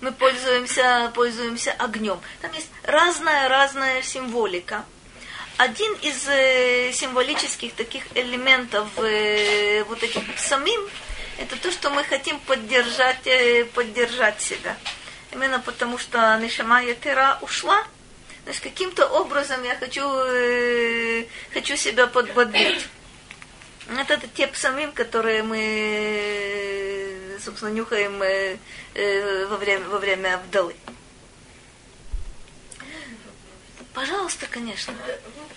[0.00, 2.20] мы пользуемся, пользуемся огнем.
[2.40, 4.84] Там есть разная-разная символика.
[5.58, 10.80] Один из э, символических таких элементов э, вот этих самим,
[11.36, 14.76] это то, что мы хотим поддержать, э, поддержать себя.
[15.32, 17.84] Именно потому, что Нишама Ятера ушла,
[18.44, 22.88] значит, каким-то образом я хочу, э, хочу себя подбодрить.
[23.88, 26.58] Это, это те псамим, которые мы,
[27.42, 28.58] собственно, нюхаем э,
[28.94, 30.74] э, во время, во время Абдалы.
[33.94, 34.94] Пожалуйста, конечно.
[35.36, 35.48] Вот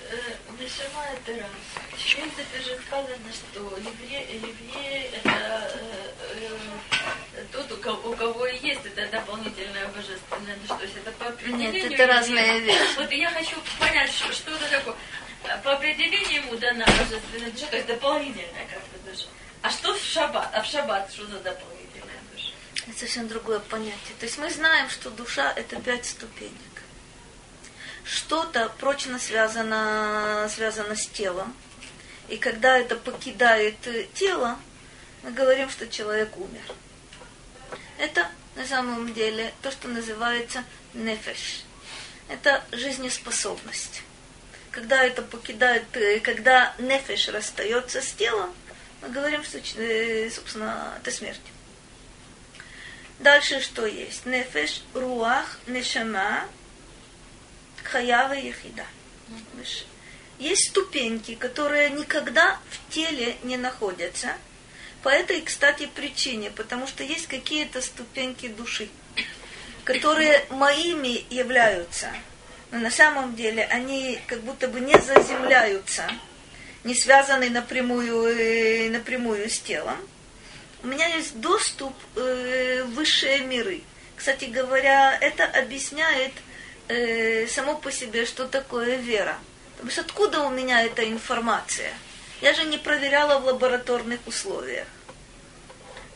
[0.59, 1.05] Нишама.
[1.25, 6.00] В принципе же сказано, что евреи, евреи это э, э,
[7.81, 10.57] кого, у кого и есть это дополнительное божественное.
[10.61, 11.73] Ну, что есть это по определению?
[11.73, 12.95] Нет, это разные вещи.
[12.97, 14.95] Вот я хочу понять, что, что это такое.
[15.63, 19.27] По определению ему дана божественная душа, то есть дополнительная как бы душа.
[19.63, 20.49] А что в шаббат?
[20.53, 22.51] А в шаббат что за дополнительная душа?
[22.87, 24.15] Это совсем другое понятие.
[24.19, 26.53] То есть мы знаем, что душа это пять ступенек.
[28.03, 31.55] Что-то прочно связано, связано с телом.
[32.29, 34.57] И когда это покидает э, тело,
[35.23, 36.61] мы говорим, что человек умер.
[38.01, 40.63] Это на самом деле то, что называется
[40.95, 41.61] нефеш.
[42.29, 44.01] Это жизнеспособность.
[44.71, 48.51] Когда это покидает, э, когда нефеш расстается с телом,
[49.03, 51.39] мы говорим, что, э, собственно, это смерть.
[53.19, 54.25] Дальше что есть?
[54.25, 56.47] Нефеш, руах, нешама,
[57.83, 58.85] хаява и яхида.
[60.39, 64.37] Есть ступеньки, которые никогда в теле не находятся.
[65.03, 68.87] По этой, кстати, причине, потому что есть какие-то ступеньки души,
[69.83, 72.11] которые моими являются,
[72.69, 76.03] но на самом деле они как будто бы не заземляются,
[76.83, 79.97] не связаны напрямую, э, напрямую с телом.
[80.83, 83.81] У меня есть доступ э, в высшие миры.
[84.15, 86.33] Кстати говоря, это объясняет
[86.87, 89.37] э, само по себе, что такое вера.
[89.79, 91.91] То есть откуда у меня эта информация?
[92.41, 94.87] Я же не проверяла в лабораторных условиях.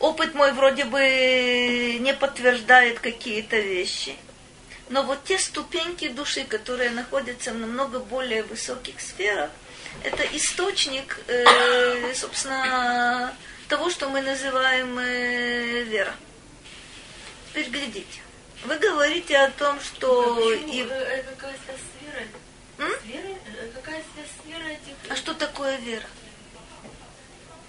[0.00, 4.16] Опыт мой вроде бы не подтверждает какие-то вещи.
[4.88, 9.50] Но вот те ступеньки души, которые находятся в намного более высоких сферах,
[10.04, 13.34] это источник, э, собственно,
[13.68, 16.14] того, что мы называем э, вера.
[17.50, 18.20] Теперь глядите.
[18.64, 20.34] Вы говорите о том, что...
[20.34, 20.72] Почему?
[20.72, 22.26] и- Э, э, Какая связь с верой?
[22.78, 22.90] М?
[22.90, 23.36] С верой?
[23.46, 25.10] Э, Какая связь с верой этих?
[25.10, 26.06] А что такое вера?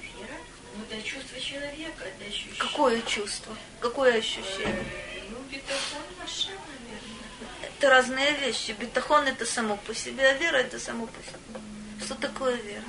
[0.01, 0.37] Вера?
[0.75, 2.57] Ну, это чувство человека, это ощущение.
[2.59, 3.55] Какое чувство?
[3.79, 4.85] Какое ощущение?
[5.15, 7.63] Э, Ну, бетахон наша, наверное.
[7.63, 8.71] Это разные вещи.
[8.71, 11.61] Бетахон это само по себе, а вера это само по себе.
[12.05, 12.83] Что такое вера?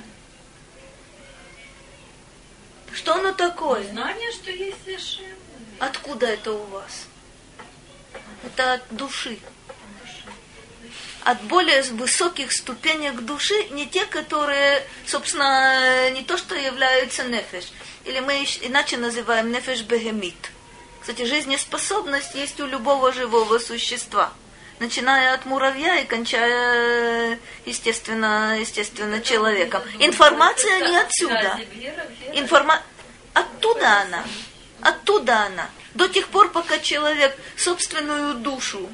[2.93, 3.83] Что оно такое?
[3.91, 5.25] Знание, что есть Ашем.
[5.79, 7.05] Откуда это у вас?
[8.43, 9.39] Это от души.
[11.23, 17.65] От более высоких ступенек души, не те, которые, собственно, не то, что являются нефеш.
[18.05, 20.51] Или мы иначе называем нефеш бегемит.
[21.01, 24.31] Кстати, жизнеспособность есть у любого живого существа.
[24.79, 29.81] Начиная от муравья и кончая, естественно, естественно человеком.
[29.99, 31.59] Информация не отсюда.
[32.33, 32.81] Информа...
[33.33, 34.23] Оттуда она.
[34.81, 35.69] Оттуда она.
[35.93, 38.89] До тех пор, пока человек собственную душу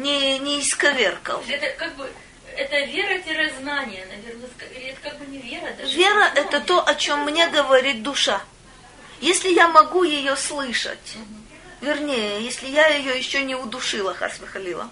[0.00, 1.42] не, не исковеркал.
[1.48, 2.10] Это как бы,
[2.56, 4.48] это вера-знание, наверное,
[4.88, 5.96] это как бы не вера даже.
[5.96, 8.42] Вера это то, о чем мне говорит душа.
[9.20, 11.16] Если я могу ее слышать,
[11.80, 14.90] вернее, если я ее еще не удушила, Хасвахалила,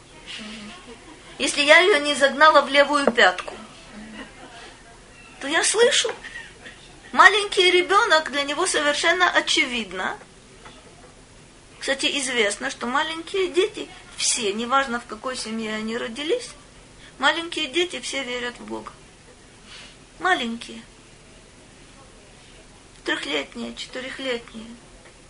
[1.38, 3.54] если я ее не загнала в левую пятку,
[5.40, 6.10] то я слышу.
[7.12, 10.18] Маленький ребенок, для него совершенно очевидно.
[11.78, 13.88] Кстати, известно, что маленькие дети,
[14.18, 16.50] все, неважно в какой семье они родились,
[17.18, 18.92] маленькие дети все верят в Бога.
[20.18, 20.82] Маленькие.
[23.04, 24.66] Трехлетние, четырехлетние,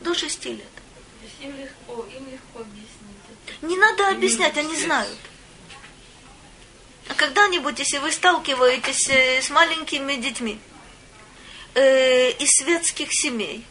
[0.01, 0.66] до шести лет.
[1.41, 3.62] Им легко, им легко объяснить.
[3.62, 5.18] Не надо объяснять, они знают.
[7.09, 10.59] А когда-нибудь, если вы сталкиваетесь э, с маленькими детьми
[11.74, 13.64] э, из светских семей,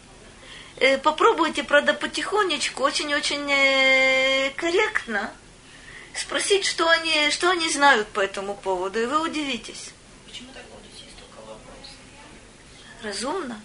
[1.04, 5.32] попробуйте, правда, потихонечку, очень-очень э, корректно
[6.14, 9.92] спросить, что они, что они знают по этому поводу, и вы удивитесь.
[10.26, 10.64] Почему так
[10.94, 11.96] есть столько вопросов?
[13.02, 13.62] Разумно.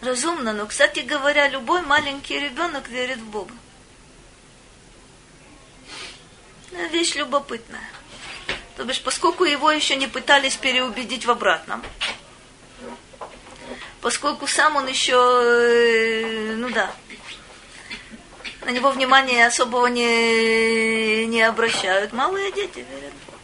[0.00, 3.54] Разумно, но, кстати говоря, любой маленький ребенок верит в Бога.
[6.72, 7.88] Э, Вещь любопытная.
[8.76, 11.82] То бишь, поскольку его еще не пытались переубедить в обратном,
[14.04, 16.94] поскольку сам он еще, э, ну да,
[18.66, 22.12] на него внимания особого не, не обращают.
[22.12, 23.38] Малые дети верят в Бога.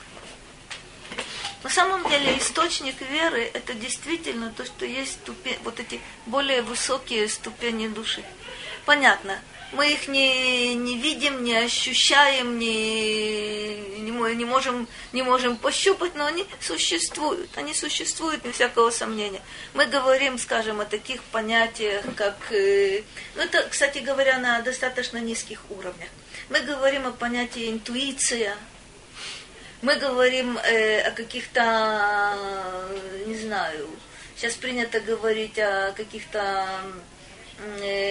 [1.62, 7.26] На самом деле источник веры это действительно то, что есть ступень, вот эти более высокие
[7.30, 8.22] ступени души.
[8.84, 9.38] Понятно,
[9.72, 16.26] мы их не, не видим, не ощущаем, не, не, не, можем, не можем пощупать, но
[16.26, 17.56] они существуют.
[17.56, 19.40] Они существуют, без всякого сомнения.
[19.74, 22.36] Мы говорим, скажем, о таких понятиях, как...
[22.50, 23.02] э,
[23.36, 26.08] ну, это, кстати говоря, на достаточно низких уровнях.
[26.48, 28.56] Мы говорим о понятии интуиция,
[29.82, 32.36] мы говорим э, о каких-то,
[33.26, 33.88] не знаю,
[34.36, 36.66] сейчас принято говорить о каких-то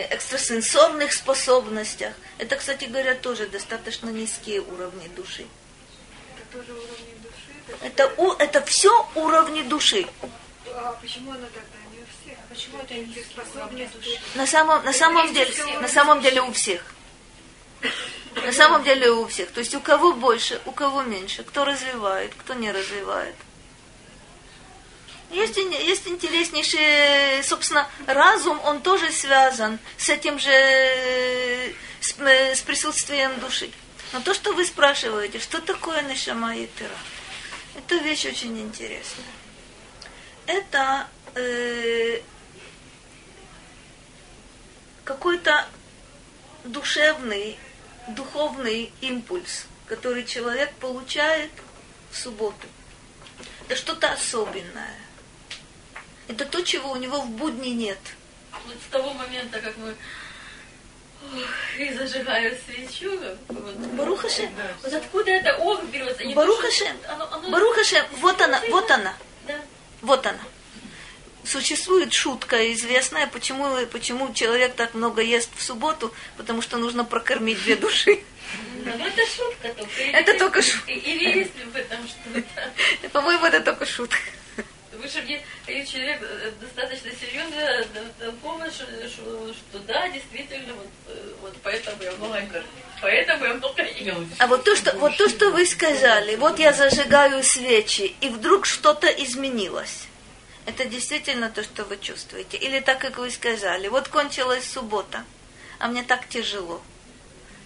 [0.10, 2.14] экстрасенсорных способностях.
[2.38, 5.46] Это, кстати говоря, тоже достаточно низкие уровни души.
[6.36, 7.82] Это тоже уровни души.
[7.82, 10.08] Это, у, это все уровни души.
[10.76, 12.38] А почему она тогда не у всех?
[12.50, 14.20] Почему это не способности?
[14.36, 16.84] На самом, на самом деле, на самом деле у всех.
[18.36, 19.52] На самом деле у всех.
[19.52, 21.44] То есть у кого больше, у кого меньше.
[21.44, 23.36] Кто развивает, кто не развивает.
[25.32, 30.50] Есть, есть интереснейший, собственно, разум, он тоже связан с этим же,
[32.00, 33.70] с, э, с присутствием души.
[34.12, 36.98] Но то, что вы спрашиваете, что такое Нешама и Тера,
[37.76, 39.26] это вещь очень интересная.
[40.48, 42.22] Это э,
[45.04, 45.68] какой-то
[46.64, 47.60] душевный,
[48.08, 51.52] духовный импульс, который человек получает
[52.12, 52.68] в субботу.
[53.68, 55.09] Это что-то особенное.
[56.30, 57.98] Это то, чего у него в будни нет.
[58.66, 59.96] Вот с того момента, как мы
[61.36, 64.50] ох, и зажигаю свечу, вот, Барухаше,
[64.84, 66.24] вот откуда это ох берется?
[66.36, 69.14] Барухаше, что оно- оно- Барухаше, вот она, вот она,
[69.48, 69.56] Да.
[70.02, 70.40] вот она.
[71.44, 77.62] Существует шутка известная, почему, почему человек так много ест в субботу, потому что нужно прокормить
[77.64, 78.24] две души.
[78.86, 80.02] Да, ну это шутка только.
[80.02, 80.92] Или- Это только шутка.
[80.92, 83.10] Или есть ли в этом что-то?
[83.10, 84.18] По-моему, это только шутка.
[85.02, 87.86] Выше мне и человек э, достаточно серьезно
[88.20, 92.64] дал помощь, что, что- да, действительно, вот, э, вот поэтому я много.
[93.02, 94.30] Поэтому я много ем.
[94.40, 98.66] А вот то, что, вот то, что вы сказали, вот я зажигаю свечи, и вдруг
[98.66, 100.08] что-то изменилось.
[100.66, 102.58] Это действительно то, что вы чувствуете.
[102.58, 105.24] Или так, как вы сказали, вот кончилась суббота,
[105.80, 106.82] а мне так тяжело.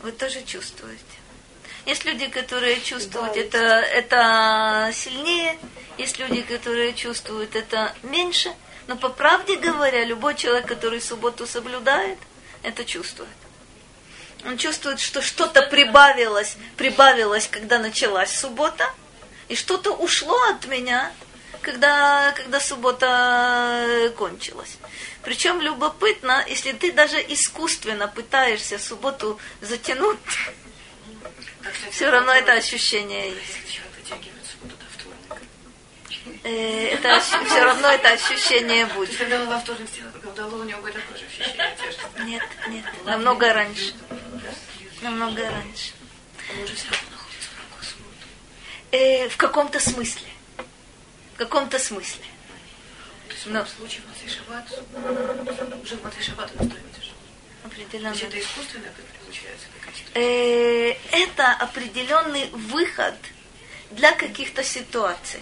[0.02, 1.02] Вы тоже чувствуете.
[1.86, 5.58] Есть люди, которые чувствуют это, это сильнее,
[5.98, 8.54] есть люди, которые чувствуют это меньше.
[8.88, 12.18] Но по правде говоря, любой человек, который субботу соблюдает,
[12.64, 13.30] это чувствует.
[14.46, 18.92] Он чувствует, что что-то прибавилось, прибавилось, когда началась суббота,
[19.48, 21.12] и что-то ушло от меня,
[21.62, 24.78] когда, когда суббота э, кончилась.
[25.24, 30.20] Причем любопытно, если ты даже искусственно пытаешься субботу затянуть,
[31.92, 33.70] все равно это ощущение есть.
[33.70, 35.38] Еще вытягивается вот до вторника.
[36.10, 36.13] Э,
[36.44, 39.18] Это все равно это ощущение будет.
[39.18, 39.90] когда он во вторник
[40.22, 42.02] когда у него будет такое же ощущение тяжести.
[42.24, 43.94] Нет, нет, намного раньше.
[45.02, 45.92] Намного раньше.
[46.50, 46.68] Он.
[48.92, 50.28] Э, в каком-то смысле.
[51.34, 52.24] В каком-то смысле.
[53.28, 54.70] В Но- случае в Матей Шаббат,
[55.82, 56.04] уже в
[57.00, 57.10] уже.
[57.10, 58.14] То Определенно.
[58.14, 58.88] это искусственно
[59.26, 59.68] получается
[60.14, 63.16] Э, это определенный выход
[63.92, 65.42] для каких-то ситуаций.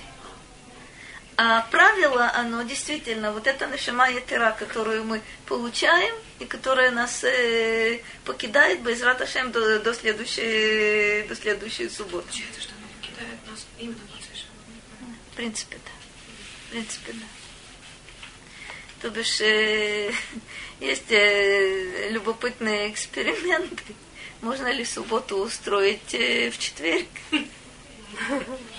[1.44, 8.00] А правило, оно действительно, вот это нашима ятера, которую мы получаем, и которая нас э,
[8.26, 12.28] покидает без раташем до, до, следующей, до следующей субботы.
[12.28, 13.98] Получается, что оно покидает нас именно.
[15.32, 15.92] В принципе, да.
[16.68, 17.26] В принципе, да.
[19.02, 20.14] То бишь, э,
[20.80, 23.96] есть э, любопытные эксперименты.
[24.42, 27.08] Можно ли субботу устроить э, в четверг?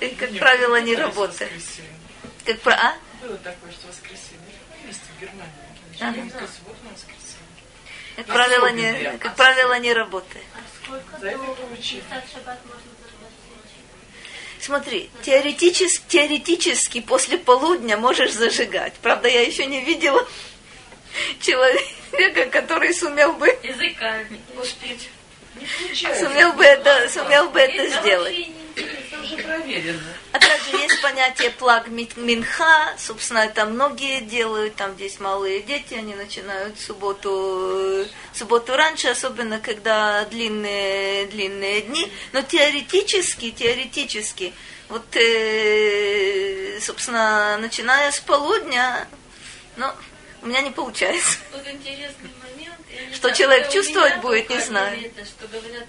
[0.00, 1.50] И, как правило, не работает.
[2.44, 2.72] Как про...
[2.74, 2.96] А?
[3.22, 4.38] Было такое, что воскресенье.
[4.84, 5.68] Вместе в Германии.
[6.00, 6.48] Ага.
[8.16, 10.44] Как правило, не, как правило, не работает.
[11.20, 12.02] За это получили.
[14.60, 18.94] Смотри, теоретически, теоретически после полудня можешь зажигать.
[19.02, 20.26] Правда, я еще не видела
[21.40, 24.40] человека, который сумел бы, Языками.
[24.60, 25.10] Успеть.
[26.18, 28.48] Сумел бы это, сумел бы Это сделать.
[29.20, 29.34] Неинтересно.
[29.36, 30.00] уже проверено.
[30.32, 35.94] А также есть понятие плаг ми- минха, собственно, это многие делают, там здесь малые дети,
[35.94, 42.10] они начинают субботу, субботу раньше, особенно когда длинные, длинные дни.
[42.32, 44.52] Но теоретически, теоретически,
[44.88, 49.06] вот, э, собственно, начиная с полудня,
[49.76, 49.86] ну,
[50.42, 51.38] у меня не получается.
[51.52, 52.74] Вот интересный момент.
[53.12, 54.96] Что знаю, человек это чувствовать будет, не знаю.
[54.96, 55.86] говорится, Что говорят,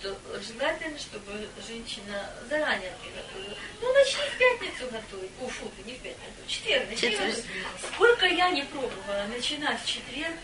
[0.00, 3.56] что желательно, чтобы женщина заранее приготовила.
[3.80, 5.30] Ну, начни в пятницу готовить.
[5.42, 6.88] О, фу, ты не в пятницу, в четверг.
[6.88, 7.36] начни Четверг.
[7.92, 10.34] Сколько я не пробовала, начинать в четверг,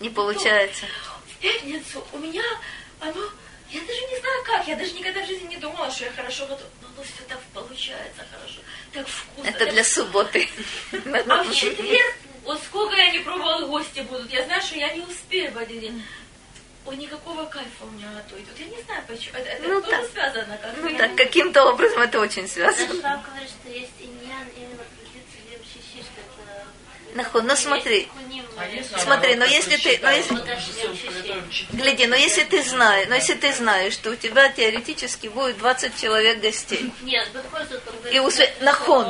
[0.00, 0.86] Не получается.
[1.26, 2.42] в пятницу у меня
[3.00, 3.20] оно...
[3.70, 6.46] Я даже не знаю как, я даже никогда в жизни не думала, что я хорошо
[6.46, 6.70] готовлю.
[6.82, 8.60] Но оно все так получается хорошо,
[8.92, 9.48] так вкусно.
[9.48, 10.48] Это так для субботы.
[10.92, 14.32] а в четверг, вот сколько я не пробовала, гости будут.
[14.32, 16.04] Я знаю, что я не успею в один день.
[16.86, 18.46] Ой, никакого кайфа у меня готовить.
[18.48, 19.38] Вот я не знаю, почему.
[19.38, 20.10] Это, это Ну тоже так.
[20.12, 23.02] связано как Ну так, каким-то образом это очень связано.
[23.02, 26.20] Рав говорит, что есть иньян именно традиции Лем Шиши, что
[27.16, 28.08] Нахуй, ну смотри.
[28.58, 30.34] А если Смотри, наоборот, но если ты- но если-
[31.72, 35.98] Гляди, но если ты знаешь, но если ты знаешь, что у тебя теоретически будет 20
[36.00, 37.28] человек гостей, Нет,
[38.12, 39.06] И что нахон.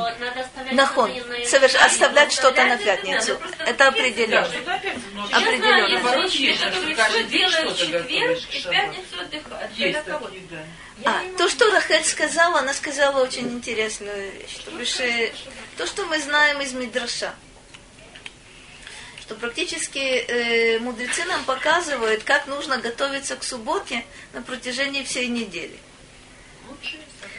[0.71, 1.11] нахон,
[1.45, 4.47] соверш- оставлять что-то на пятницу, это определенно.
[5.31, 5.99] Определенно.
[11.05, 14.57] А, то, что Рахель сказала, она сказала очень интересную вещь.
[15.77, 17.33] То что мы знаем из Мидраша,
[19.27, 25.77] что практически э, мудрецы нам показывают, как нужно готовиться к субботе на протяжении всей недели.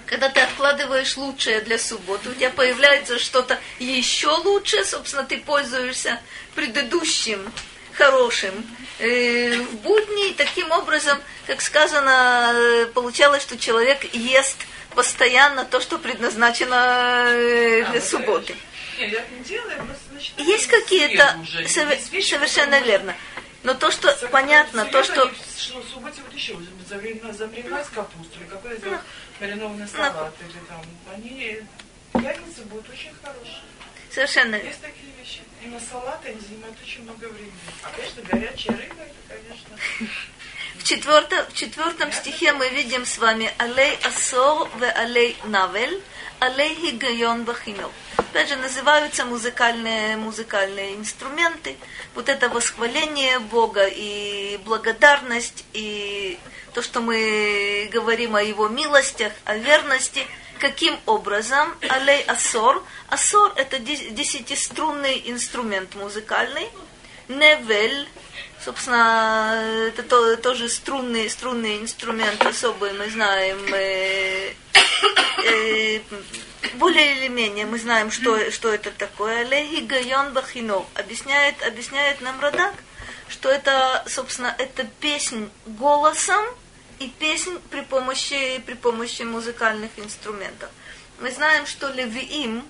[0.04, 6.20] Когда ты откладываешь лучшее для субботы, у тебя появляется что-то еще лучше, собственно, ты пользуешься
[6.54, 7.50] предыдущим
[7.94, 8.52] хорошим
[8.98, 10.32] э, в будни.
[10.32, 14.58] И таким образом, как сказано, получалось, что человек ест
[14.94, 18.54] постоянно то, что предназначено э, для субботы.
[18.98, 20.07] Не, я не делаю, просто
[20.38, 23.14] Есть какие-то, совершенно верно.
[23.62, 26.56] Но то, что можно- понятно, то, что в в субботе вот еще
[26.88, 29.02] замариновать капусту или какой-то
[29.40, 30.82] маринованный салат или там.
[31.12, 31.60] Они
[32.12, 33.62] пятница будет очень хорошая.
[34.12, 34.68] совершенно верно.
[34.68, 35.40] Есть такие вещи.
[35.62, 37.52] И на салаты они занимают очень много времени.
[37.82, 39.76] А, конечно, горячая рыба, это, конечно.
[40.76, 46.00] В четвертом, в четвертом стихе мы видим с вами «Алей асор ве алей навель,
[46.38, 47.92] алей хигайон бахинов».
[48.30, 51.76] Опять же, называются музыкальные, музыкальные инструменты.
[52.14, 56.38] Вот это восхваление Бога и благодарность, и
[56.74, 60.26] то, что мы говорим о Его милостях, о верности.
[60.60, 61.74] Каким образом?
[61.88, 62.84] Алей асор.
[63.08, 66.68] Асор– это дес- десятиструнный инструмент музыкальный.
[67.28, 68.08] Невель,
[68.68, 74.52] собственно, это то- тоже струнный, струнный инструмент особый, мы знаем, э,
[75.44, 76.00] э,
[76.74, 79.44] более или менее мы знаем, что, что это такое.
[79.44, 82.74] Леги Гайон Бахинов объясняет, объясняет нам Радак,
[83.30, 86.44] что это, собственно, это песнь голосом
[86.98, 90.68] и песнь при помощи, при помощи музыкальных инструментов.
[91.20, 92.64] Мы знаем, что Левиим,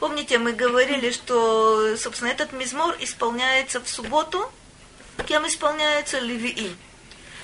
[0.00, 4.50] Помните, мы говорили, что, собственно, этот мизмор исполняется в субботу.
[5.22, 6.76] Кем исполняется Левиим?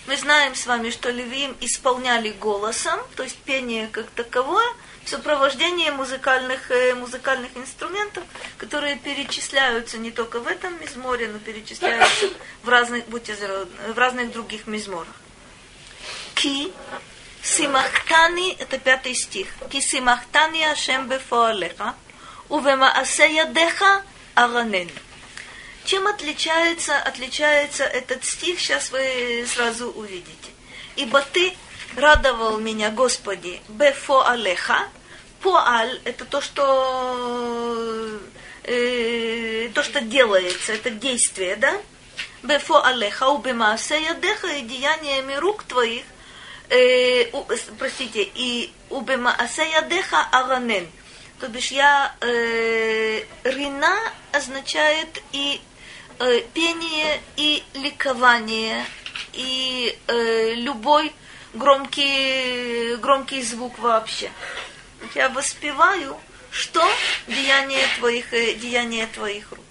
[0.07, 4.67] Мы знаем с вами, что Левиим исполняли голосом, то есть пение как таковое,
[5.05, 8.25] в сопровождении музыкальных, э, музыкальных инструментов,
[8.59, 12.27] которые перечисляются не только в этом мизморе, но перечисляются
[12.63, 15.15] в разных, здоровы, в разных других мизморах.
[16.35, 16.73] Ки
[17.43, 19.49] симахтани, это пятый стих.
[19.71, 21.95] Ки симахтани Ашем бефоалеха,
[22.49, 24.03] увемаасе ядеха
[24.35, 24.91] аранен.
[25.91, 30.53] Чем отличается, отличается этот стих, сейчас вы сразу увидите.
[30.95, 31.53] Ибо ты
[31.97, 34.89] радовал меня, Господи, бефо алеха.
[35.41, 38.21] Поаль– это то, что,
[38.63, 41.77] э, то, что делается, это действие, да?
[42.45, 46.05] Бефо алеха, убемаасе ядеха, и деяниями рук твоих,
[46.69, 47.45] э, у,
[47.81, 50.89] простите, и убемаасе ядеха аранен.
[51.41, 53.99] То бишь я, э, рина
[54.31, 55.61] означает и
[56.21, 58.87] э, пение, и ликование,
[59.33, 61.13] и э, любой
[61.55, 64.31] громкий, громкий звук вообще.
[65.15, 66.19] Я воспеваю,
[66.51, 66.87] что
[67.27, 69.65] деяние твоих, э, деяние твоих рук.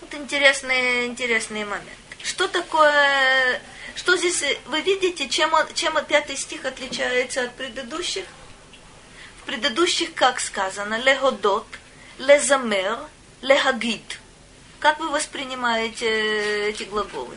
[0.00, 1.88] Вот интересный, интересный момент.
[2.22, 3.60] Что такое,
[3.94, 8.24] что здесь, э, вы видите, чем, он, чем пятый стих отличается от предыдущих?
[9.42, 11.66] В предыдущих, как сказано, леhodot,
[12.18, 12.98] лезамер,
[13.42, 14.18] лехагид.
[14.80, 17.36] Как вы воспринимаете э, эти глаголы?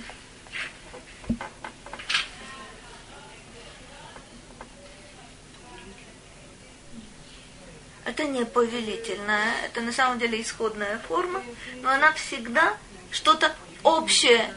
[8.05, 11.41] Это не повелительная, это на самом деле исходная форма,
[11.81, 12.77] но она всегда
[13.09, 14.53] что-то общее.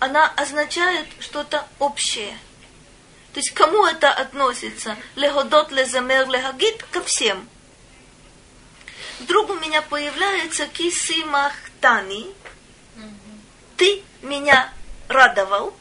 [0.00, 2.36] Она означает что-то общее.
[3.34, 4.96] То есть кому это относится?
[5.14, 7.48] Леходот, лезамер, лехагит, ко всем.
[9.20, 12.26] Вдруг у меня появляется кисы махтани.
[13.76, 14.72] Ты меня
[15.08, 15.74] радовал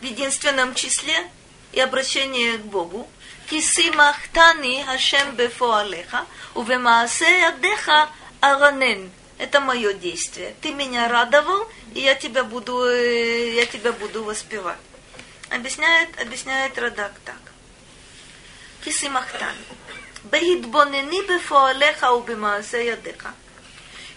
[0.00, 1.30] в единственном числе
[1.72, 3.08] и обращение к Богу.
[3.48, 8.08] Кисы махтани Хашем бефоалеха, увемаасе ядеха
[8.40, 9.10] аранен.
[9.38, 10.54] Это мое действие.
[10.60, 14.78] Ты меня радовал, и я тебя буду, э, я тебя буду воспевать.
[15.50, 17.40] Объясняет, объясняет Радак так.
[18.84, 19.58] Кисы махтани.
[20.23, 23.27] בהתבונני בפועליך ובמעשה ידיך,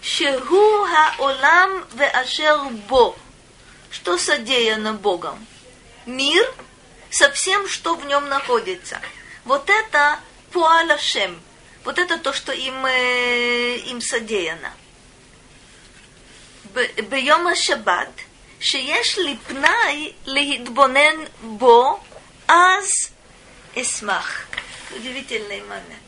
[0.01, 2.57] שהוא העולם ואשר
[2.87, 3.15] בו,
[3.91, 5.45] что содеяно Богом.
[6.07, 6.43] Мир
[7.11, 8.99] со всем, что в нем находится.
[9.45, 10.19] Вот это
[10.51, 11.39] пуалашем.
[11.83, 14.73] Вот это то, что им, э, им содеяно.
[17.09, 18.21] ביום השבת,
[18.59, 21.99] שיש לי פנאי להתבונן בו,
[22.47, 23.09] אז
[23.77, 24.45] אשמח.
[24.96, 26.02] Удивительный момент.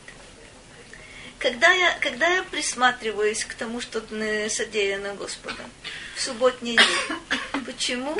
[1.39, 4.03] Когда я, когда я присматриваюсь к тому, что
[4.49, 5.71] содеяно Господом
[6.15, 8.15] в субботний день, почему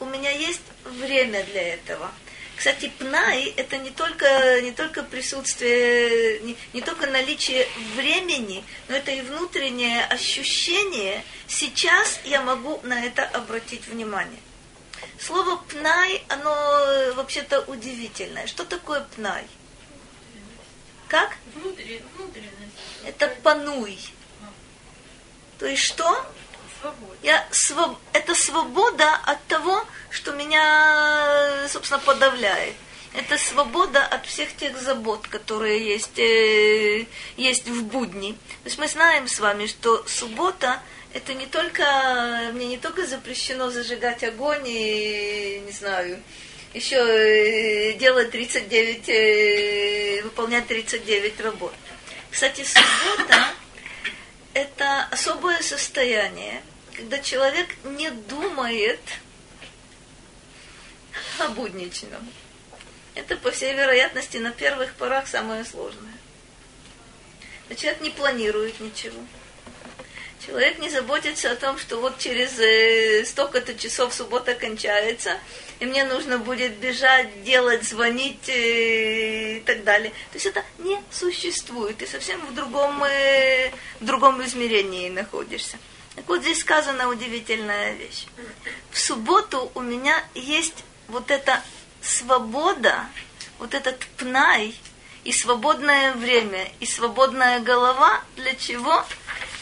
[0.00, 2.10] у меня есть время для этого?
[2.56, 9.10] Кстати, пнай– это не только, не только присутствие, не, не только наличие времени, но это
[9.10, 11.24] и внутреннее ощущение.
[11.48, 14.40] Сейчас я могу на это обратить внимание.
[15.18, 18.46] Слово пнай, оно вообще-то удивительное.
[18.46, 19.44] Что такое пнай?
[21.14, 21.36] Как?
[21.54, 22.02] Внутренность.
[23.06, 24.00] Это пануй.
[25.60, 26.26] То есть что?
[26.80, 27.16] Свобода.
[27.22, 27.98] Я своб...
[28.12, 32.74] Это свобода от того, что меня, собственно, подавляет.
[33.12, 37.06] Это свобода от всех тех забот, которые есть, э,
[37.36, 38.32] есть в будни.
[38.32, 41.84] То есть мы знаем с вами, что суббота это не только,
[42.54, 46.20] мне не только запрещено зажигать огонь и, не знаю,
[46.74, 51.72] еще э, делать 39, э, выполнять 39 работ.
[52.30, 53.54] Кстати, суббота–
[54.54, 56.62] это особое состояние,
[56.96, 59.00] когда человек не думает
[61.38, 62.28] о будничном.
[63.14, 66.12] Это, по всей вероятности, на первых порах самое сложное.
[67.76, 69.20] Человек не планирует ничего.
[70.46, 75.38] Человек не заботится о том, что вот через э, столько-то часов суббота кончается,
[75.80, 80.10] и мне нужно будет бежать, делать, звонить э, и так далее.
[80.10, 83.70] То есть это не существует, ты совсем в другом, э,
[84.00, 85.78] в другом измерении находишься.
[86.14, 88.26] Так вот здесь сказана удивительная вещь.
[88.90, 91.62] В субботу у меня есть вот эта
[92.02, 93.06] свобода,
[93.58, 94.74] вот этот пнай,
[95.24, 99.04] и свободное время, и свободная голова для чего?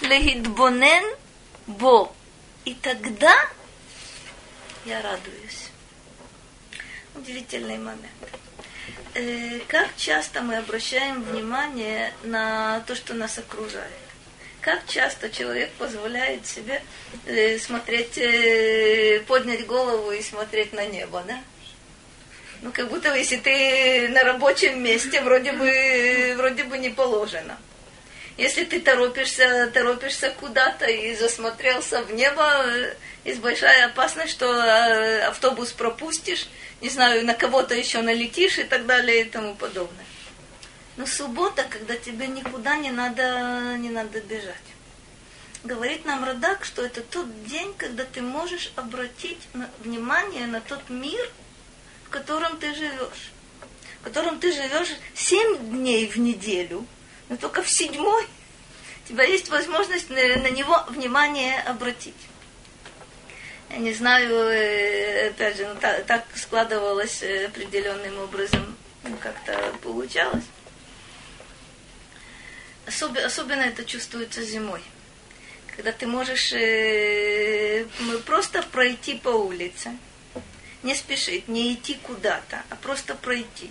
[0.02, 1.04] Легидбонен
[1.66, 2.12] бо.
[2.64, 3.34] И тогда
[4.84, 5.70] я радуюсь.
[7.14, 8.10] Удивительный момент.
[9.14, 13.92] Э, как часто мы обращаем внимание на то, что нас окружает?
[14.60, 16.82] Как часто человек позволяет себе
[17.26, 21.40] э, смотреть, э, поднять голову и смотреть на небо, да?
[22.62, 27.58] Ну, как будто если ты на рабочем месте, вроде бы, вроде бы не положено.
[28.36, 32.64] Если ты торопишься, торопишься куда-то и засмотрелся в небо,
[33.24, 36.48] есть большая опасность, что э, автобус пропустишь,
[36.80, 40.06] не знаю, на кого-то еще налетишь и так далее и тому подобное.
[40.96, 44.56] Но суббота, когда тебе никуда не надо, не надо бежать.
[45.64, 49.38] Говорит нам Радак, что это тот день, когда ты можешь обратить
[49.84, 51.30] внимание на тот мир,
[52.12, 53.32] котором ты живешь.
[54.00, 56.86] В котором ты живешь семь дней в неделю,
[57.32, 58.24] но только в седьмой
[59.04, 62.14] у тебя есть возможность на, на него внимание обратить.
[63.70, 69.72] Я не знаю, э, опять же, ну, так, так складывалось э, определенным образом, ну, как-то
[69.82, 70.44] получалось.
[72.86, 74.82] Особ, особенно это чувствуется зимой.
[75.74, 77.86] Когда ты можешь э,
[78.26, 79.96] просто пройти по улице,
[80.82, 83.70] не спешить, не идти куда-то, а просто пройти.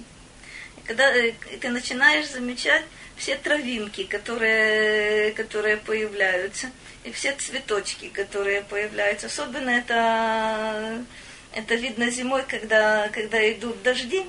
[0.77, 2.85] И когда э, ты начинаешь замечать
[3.21, 6.71] все травинки, которые, которые появляются,
[7.03, 9.27] и все цветочки, которые появляются.
[9.27, 11.05] Особенно это,
[11.53, 14.25] это видно зимой, когда, когда идут дожди.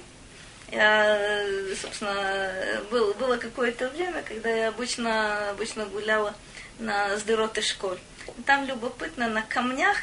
[0.71, 1.43] Я,
[1.81, 2.53] собственно,
[2.91, 6.35] был, было какое-то время, когда я обычно, обычно гуляла
[6.79, 7.99] на Сдероте школе.
[8.45, 9.97] Там любопытно, на камнях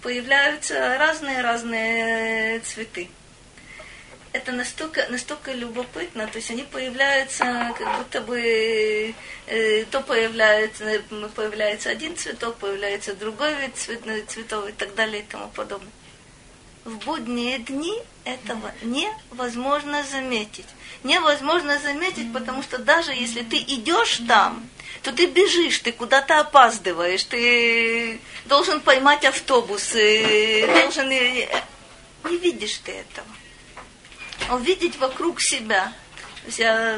[0.00, 3.10] появляются разные-разные цветы.
[4.32, 7.44] Это настолько, настолько любопытно, то есть они появляются,
[7.78, 9.14] как будто бы
[9.46, 11.00] э, то появляется, э,
[11.34, 15.90] появляется один цветок, появляется другой вид цвет, цветов и так далее и тому подобное.
[16.84, 20.66] В будние дни этого невозможно заметить.
[21.04, 24.68] Невозможно заметить, потому что даже если ты идешь там,
[25.02, 31.08] то ты бежишь, ты куда-то опаздываешь, ты должен поймать автобус, должен...
[31.10, 33.26] Не видишь ты этого
[34.50, 35.92] увидеть вокруг себя.
[36.56, 36.96] Я,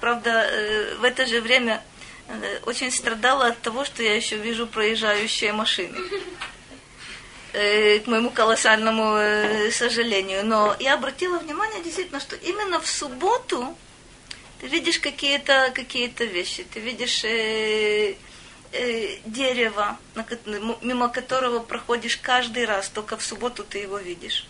[0.00, 1.82] правда, э, в это же время
[2.28, 5.98] э, очень страдала от того, что я еще вижу проезжающие машины.
[7.52, 10.44] Э, к моему колоссальному сожалению.
[10.44, 13.76] Но я обратила внимание действительно, что именно в субботу
[14.60, 16.64] ты видишь какие-то какие вещи.
[16.64, 18.14] Ты видишь э,
[18.72, 19.98] э, дерево,
[20.82, 24.46] мимо которого проходишь каждый раз, только в субботу ты его видишь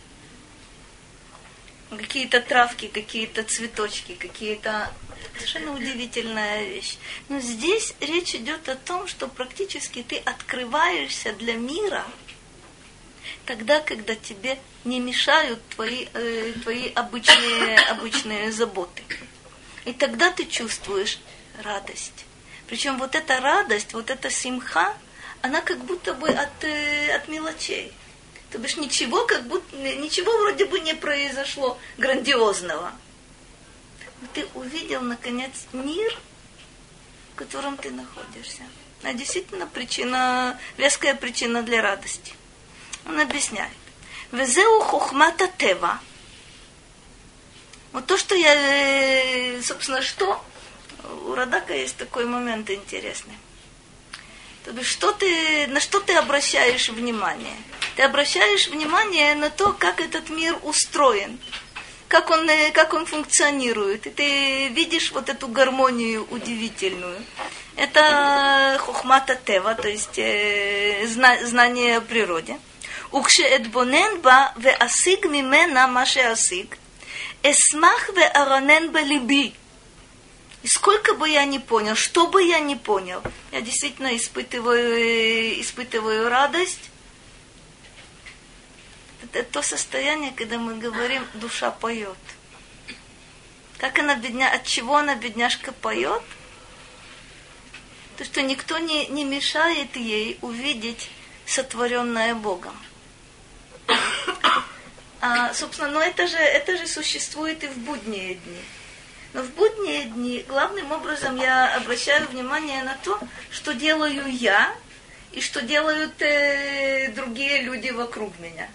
[1.96, 4.92] какие-то травки, какие-то цветочки, какие-то
[5.34, 6.96] совершенно удивительная вещь.
[7.28, 12.04] Но здесь речь идет о том, что практически ты открываешься для мира
[13.46, 19.02] тогда, когда тебе не мешают твои, э, твои обычные, обычные заботы.
[19.84, 21.18] И тогда ты чувствуешь
[21.62, 22.24] радость.
[22.66, 24.94] Причем вот эта радость, вот эта симха,
[25.42, 27.92] она как будто бы от, э, от мелочей.
[28.54, 32.92] То бишь ничего, как будто, ничего вроде бы не произошло грандиозного.
[34.20, 36.16] Но ты увидел, наконец, мир,
[37.32, 38.62] в котором ты находишься.
[39.02, 42.32] А действительно причина, веская причина для радости.
[43.06, 43.74] Он объясняет.
[44.30, 45.98] Везеу хохмата тева.
[47.90, 50.40] Вот то, что я, э, собственно, что?
[51.26, 53.34] У Радака есть такой момент интересный.
[54.64, 57.56] То бишь, что ты, на что ты обращаешь внимание?
[57.96, 61.38] Ты обращаешь внимание на то, как этот мир устроен,
[62.08, 64.06] как он, э, как он функционирует.
[64.06, 67.22] И ты видишь вот эту гармонию удивительную.
[67.76, 72.58] Это хохмата тева, то есть э, зна, знание о природе.
[73.10, 76.78] Укше эдбоненба ве асиг мимена маше асиг.
[77.42, 79.54] Эсмах ве ароненба либи
[80.64, 86.30] и сколько бы я ни понял, что бы я ни понял, я действительно испытываю, испытываю
[86.30, 86.90] радость.
[89.22, 92.16] Это то состояние, когда мы говорим, душа поет.
[93.76, 96.22] Как она бедня, от чего она, бедняжка, поет?
[98.16, 101.10] То, что никто не, не мешает ей увидеть
[101.44, 102.74] сотворенное Богом.
[105.20, 108.60] А, собственно, но это же, это же существует и в будние дни.
[109.34, 113.18] Но в будние дни главным образом я обращаю внимание на то,
[113.50, 114.72] что делаю я
[115.32, 118.68] и что делают э, другие люди вокруг меня.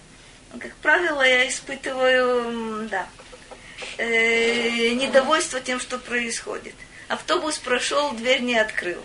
[0.59, 3.07] Как правило, я испытываю, да,
[3.97, 6.75] э, недовольство тем, что происходит.
[7.07, 9.01] Автобус прошел, дверь не открыл.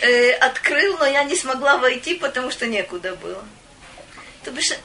[0.00, 3.44] Э, открыл, но я не смогла войти, потому что некуда было.
[4.44, 4.76] То бишь, э,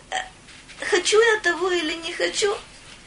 [0.89, 2.57] хочу я того или не хочу,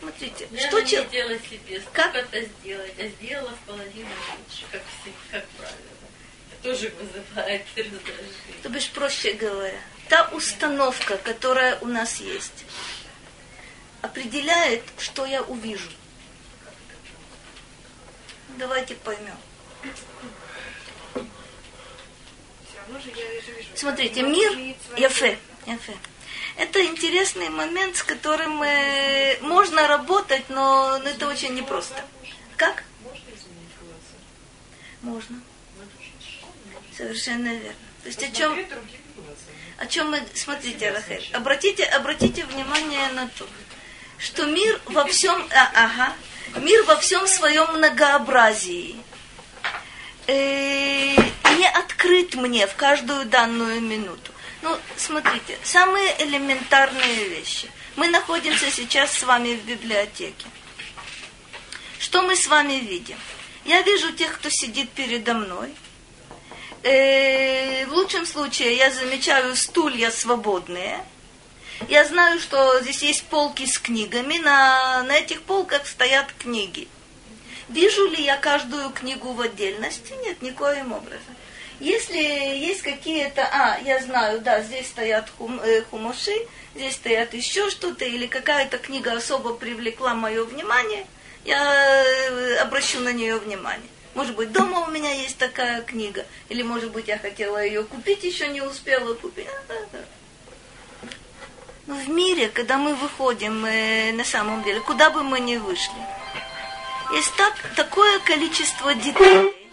[0.01, 1.09] Смотрите, Я что не чел...
[1.09, 2.15] делать себе, Как?
[2.15, 5.77] это сделать, а сделала в половину лучше, как, все, как правило.
[6.53, 8.63] Это тоже вызывает раздражение.
[8.63, 12.65] То бишь, проще говоря, та установка, которая у нас есть,
[14.03, 15.91] определяет, что я увижу.
[18.57, 19.37] Давайте поймем.
[19.83, 19.97] Вижу.
[23.75, 24.53] Смотрите, мир,
[24.97, 25.97] яфе, яфе.
[26.59, 32.05] Это интересный момент, с которым э, можно работать, но, но это очень непросто.
[32.57, 32.83] Как?
[35.03, 35.41] Можно.
[36.97, 37.79] Совершенно верно.
[38.03, 38.59] То есть о чем,
[39.79, 43.47] о чем мы, смотрите, Рахель, обратите, обратите внимание на то,
[44.19, 46.13] что мир во всем, а, ага,
[46.57, 48.97] мир во всем своем многообразии
[50.27, 54.33] э, не открыт мне в каждую данную минуту.
[54.63, 57.71] Ну, смотрите, самые элементарные вещи.
[57.97, 60.47] Мы находимся сейчас с вами в библиотеке.
[61.99, 63.17] Что мы с вами видим?
[63.65, 65.75] Я вижу тех, кто сидит передо мной.
[66.83, 71.05] Э, в лучшем случае я замечаю стулья свободные.
[71.89, 74.39] Я знаю, что здесь есть полки с книгами.
[74.39, 76.89] На, на этих полках стоят книги.
[77.69, 80.15] Вижу ли я каждую книгу в отдельности?
[80.25, 81.37] Нет, никоим образом.
[81.81, 86.35] Если есть какие-то, а, я знаю, да, здесь стоят хум, э, хумаши,
[86.75, 91.07] здесь стоят еще что-то, или какая-то книга особо привлекла мое внимание,
[91.45, 93.89] я э, обращу на нее внимание.
[94.15, 98.25] Может быть, дома у меня есть такая книга, или, может быть, я хотела ее купить,
[98.25, 99.47] еще не успела купить.
[101.87, 105.95] в мире, когда мы выходим э, на самом деле, куда бы мы ни вышли,
[107.13, 109.68] есть так, такое количество детей,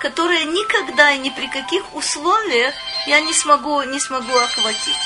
[0.00, 2.74] которые никогда и ни при каких условиях
[3.06, 4.96] я не смогу, не смогу охватить.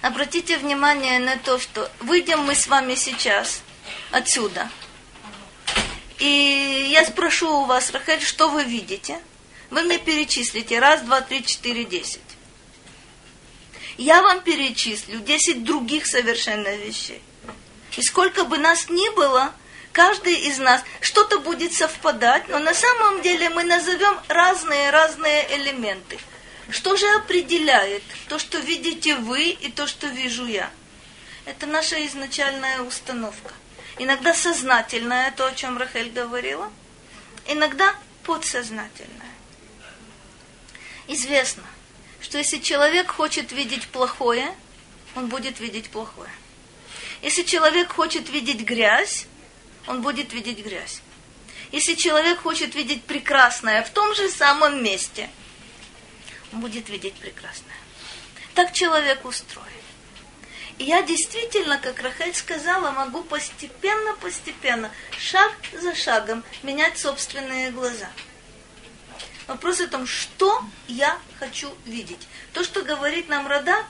[0.00, 3.62] Обратите внимание на то, что выйдем мы с вами сейчас
[4.10, 4.70] отсюда.
[6.18, 9.20] И я спрошу у вас, Рахель, что вы видите?
[9.70, 10.78] Вы мне перечислите.
[10.78, 12.20] Раз, два, три, четыре, десять.
[13.98, 17.20] Я вам перечислю десять других совершенно вещей.
[17.96, 19.52] И сколько бы нас ни было,
[19.92, 26.18] каждый из нас что-то будет совпадать, но на самом деле мы назовем разные-разные элементы–
[26.72, 30.70] что же определяет то, что видите вы и то, что вижу я?
[31.44, 33.52] Это наша изначальная установка.
[33.98, 36.72] Иногда сознательная, то, о чем Рахель говорила,
[37.46, 39.32] иногда подсознательная.
[41.08, 41.64] Известно,
[42.20, 44.54] что если человек хочет видеть плохое,
[45.14, 46.30] он будет видеть плохое.
[47.20, 49.26] Если человек хочет видеть грязь,
[49.86, 51.00] он будет видеть грязь.
[51.70, 55.30] Если человек хочет видеть прекрасное в том же самом месте–
[56.52, 57.74] будет видеть прекрасное.
[58.54, 59.68] Так человек устроен.
[60.78, 68.08] И я действительно, как Рахель сказала, могу постепенно, постепенно, шаг за шагом менять собственные глаза.
[69.46, 72.26] Вопрос о том, что я хочу видеть.
[72.52, 73.86] То, что говорит нам Радак,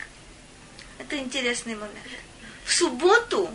[0.98, 1.96] это интересный момент.
[2.64, 3.50] В субботу,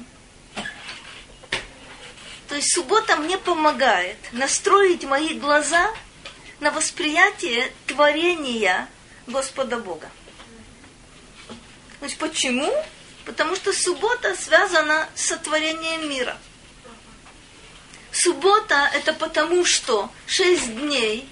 [2.48, 5.92] то есть суббота мне помогает настроить мои глаза
[6.60, 8.88] на восприятие творения
[9.28, 10.10] Господа Бога.
[12.00, 12.74] Значит, почему?
[13.26, 16.38] Потому что суббота связана с сотворением мира.
[18.12, 21.28] Суббота это потому, что шесть дней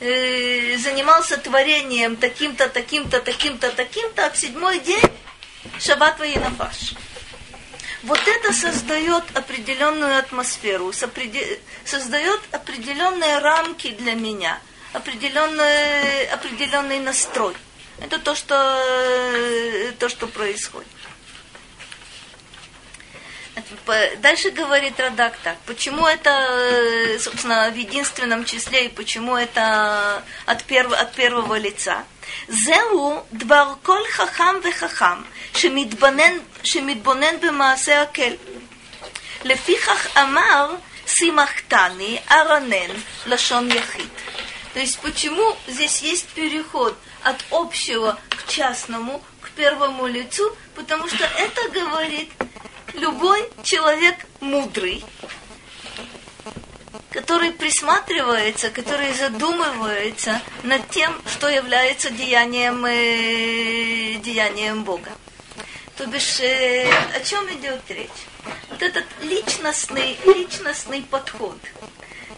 [0.00, 5.02] э, занимался творением таким-то, таким-то, таким-то, таким-то, а в седьмой день
[5.78, 6.94] шаббат военафаш.
[8.06, 14.60] Вот это создает определенную атмосферу, создает определенные рамки для меня,
[14.92, 17.54] определенный, определенный настрой.
[18.00, 20.86] Это то, что, э, то, что происходит.
[24.18, 25.56] Дальше говорит Радак так.
[25.66, 32.04] Почему это, э, собственно, в единственном числе и почему это от, перв, от первого лица?
[32.48, 35.26] Зеу дварколь хахам ве хахам.
[35.55, 38.33] שמתבונן, שמתבונן במעשה הקל.
[39.43, 40.75] לפיכך אמר
[41.07, 42.91] שימחתני ארנן
[43.25, 44.09] לשון יחיד.
[44.73, 50.55] То есть почему здесь есть переход от общего к частному, к первому лицу?
[50.75, 52.29] Потому что это говорит
[52.93, 55.03] любой человек мудрый,
[57.09, 65.11] который присматривается, который задумывается над тем, что является деянием, э, деянием Бога.
[65.96, 68.10] То бишь, э, о чем идет речь?
[68.70, 71.58] Вот этот личностный, личностный подход–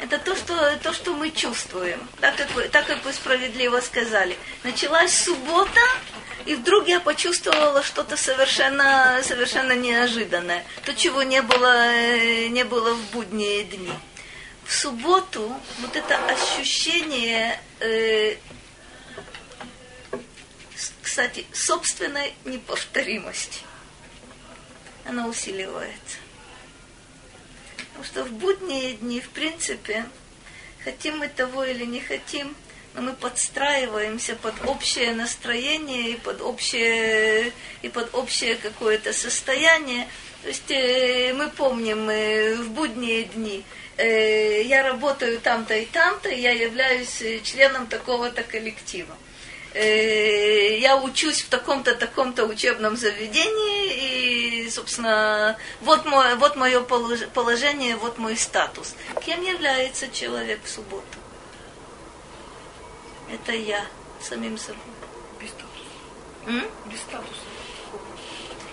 [0.01, 1.99] это то, что, то, что мы чувствуем.
[2.21, 4.37] Так как, вы, так как вы справедливо сказали.
[4.63, 5.81] Началась суббота,
[6.47, 10.65] и вдруг я почувствовала что-то совершенно, совершенно неожиданное.
[10.85, 13.93] То, чего не было, э, не было в будние дни.
[14.65, 18.37] В субботу вот это ощущение, э,
[21.09, 23.61] кстати, собственной неповторимости,
[25.07, 26.19] оно усиливается.
[27.79, 30.05] Потому что в будние дни, в принципе,
[30.85, 32.55] хотим мы того или не хотим,
[32.93, 40.07] но мы подстраиваемся под общее настроение и под общее, и под общее какое-то состояние.
[40.43, 43.65] То есть э, мы помним э, в будние дни,
[43.97, 49.17] э, я работаю там-то и там-то, я являюсь э, членом такого-то коллектива.
[49.75, 57.97] Э, я учусь в таком-то, таком-то учебном заведении, и, собственно, вот, мой, вот мое положение,
[57.97, 58.95] вот мой статус.
[59.25, 61.19] Кем является человек в субботу?
[63.31, 63.85] Это я,
[64.23, 64.81] самим собой.
[65.41, 65.69] Без статуса.
[66.47, 66.67] М?
[66.87, 67.41] Без статуса.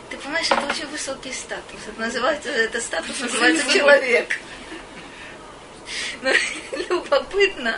[0.09, 1.79] Ты понимаешь, это очень высокий статус.
[1.87, 4.39] Это называется, это статус называется человек.
[6.21, 6.31] Но
[6.89, 7.77] любопытно,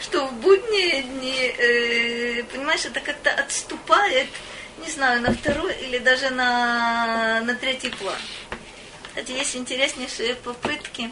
[0.00, 4.28] что в будние дни, э, понимаешь, это как-то отступает,
[4.84, 8.18] не знаю, на второй или даже на, на третий план.
[9.08, 11.10] Кстати, есть интереснейшие попытки,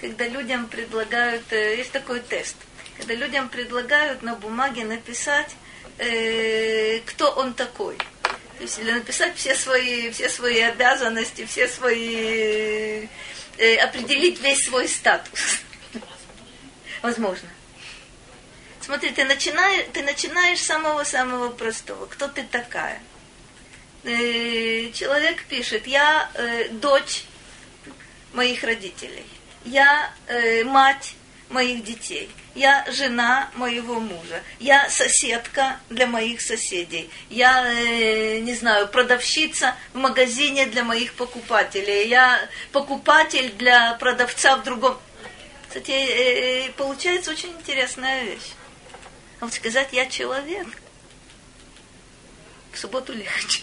[0.00, 2.56] когда людям предлагают, э, есть такой тест,
[2.98, 5.56] когда людям предлагают на бумаге написать,
[5.98, 7.96] э, кто он такой.
[7.96, 13.06] То есть или написать все свои, все свои обязанности, все свои,
[13.58, 15.60] э, определить весь свой статус.
[17.02, 17.48] Возможно.
[18.86, 22.06] Смотри, ты начинаешь, ты начинаешь с самого-самого простого.
[22.06, 23.00] Кто ты такая?
[24.06, 27.24] э, человек пишет, я э, дочь
[28.32, 29.26] моих родителей,
[29.64, 31.14] я э, мать
[31.48, 38.88] моих детей, я жена моего мужа, я соседка для моих соседей, я, э, не знаю,
[38.88, 44.98] продавщица в магазине для моих покупателей, я покупатель для продавца в другом.
[45.68, 48.54] Кстати, э, получается очень интересная вещь.
[49.40, 50.66] А вот сказать «я человек»
[52.72, 53.62] в субботу легче.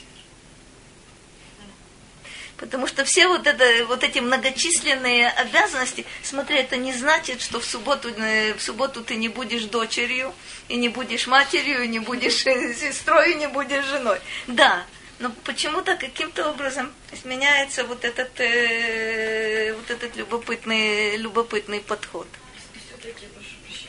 [2.57, 7.65] Потому что все вот, это, вот эти многочисленные обязанности, смотри, это не значит, что в
[7.65, 10.33] субботу, э, в субботу ты не будешь дочерью,
[10.69, 14.19] и не будешь матерью, и не будешь э, сестрой, и не будешь женой.
[14.47, 14.85] Да,
[15.19, 22.27] но почему-то каким-то образом изменяется вот этот, э, вот этот любопытный, любопытный подход.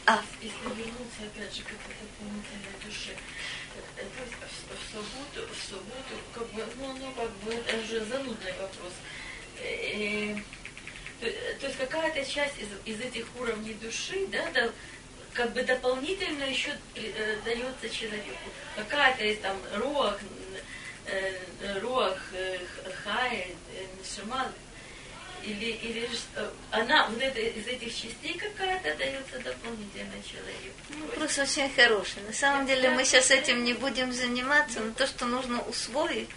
[0.06, 0.20] А.
[1.34, 3.10] опять же к этой дополнительной душе,
[3.76, 4.36] э, то есть
[4.70, 8.92] в, субботу, в субботу, как бы, ну, ну, как бы, это уже занудный вопрос.
[9.58, 10.36] Э,
[11.20, 11.26] то,
[11.60, 14.70] то есть какая-то часть из, из этих уровней души, да, да,
[15.32, 18.50] как бы дополнительно еще э, дается человеку.
[18.76, 20.18] Какая-то из там руах,
[21.06, 22.58] э, руах, э,
[23.04, 23.86] хай, э,
[25.46, 26.08] или, или
[26.70, 31.08] она, вот это, из этих частей какая-то дается дополнительно человеку.
[31.08, 32.22] Вопрос очень хороший.
[32.26, 36.30] На самом деле мы сейчас этим не будем заниматься, но то, что нужно усвоить,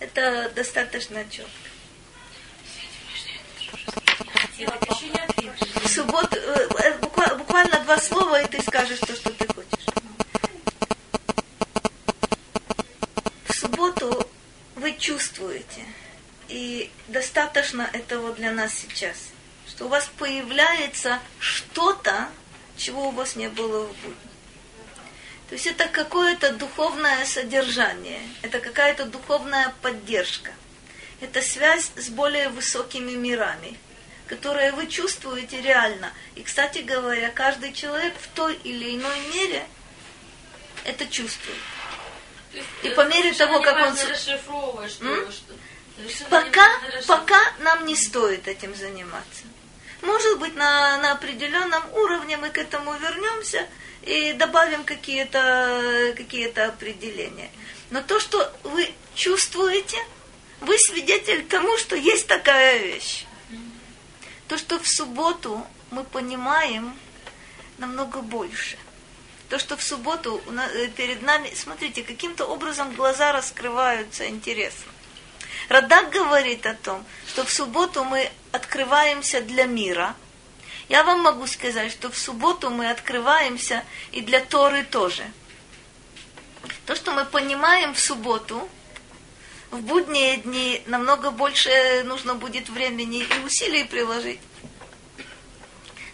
[0.00, 1.50] это достаточно четко.
[5.82, 9.86] В субботу, э, э, буква- буквально два слова, и ты скажешь то, что ты хочешь.
[13.48, 14.28] В субботу
[14.76, 15.84] вы чувствуете,
[16.48, 19.16] и достаточно этого для нас сейчас,
[19.66, 22.28] что у вас появляется что-то,
[22.76, 24.16] чего у вас не было в будни.
[25.48, 30.52] То есть это какое-то духовное содержание, это какая-то духовная поддержка.
[31.20, 33.78] Это связь с более высокими мирами,
[34.26, 36.12] которые вы чувствуете реально.
[36.34, 39.66] И, кстати говоря, каждый человек в той или иной мере
[40.84, 41.58] это чувствует.
[42.52, 45.54] Есть, И э, по мере совершенно того, как он расшифровывает, что,
[46.30, 46.66] Пока,
[47.06, 49.44] пока нам не стоит этим заниматься.
[50.00, 53.68] Может быть, на, на определенном уровне мы к этому вернемся
[54.02, 57.50] и добавим какие-то какие определения.
[57.90, 59.98] Но то, что вы чувствуете,
[60.60, 63.26] вы свидетель тому, что есть такая вещь.
[64.48, 66.96] То, что в субботу мы понимаем
[67.78, 68.76] намного больше.
[69.48, 74.91] То, что в субботу э, перед нами, смотрите, каким-то образом глаза раскрываются интересно.
[75.68, 80.14] Радак говорит о том, что в субботу мы открываемся для мира.
[80.88, 85.24] Я вам могу сказать, что в субботу мы открываемся и для Торы тоже.
[86.86, 88.68] То, что мы понимаем в субботу,
[89.70, 94.40] в будние дни намного больше нужно будет времени и усилий приложить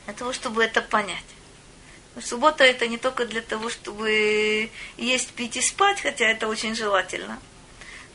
[0.05, 1.24] для того, чтобы это понять.
[2.22, 7.40] Суббота это не только для того, чтобы есть, пить и спать, хотя это очень желательно.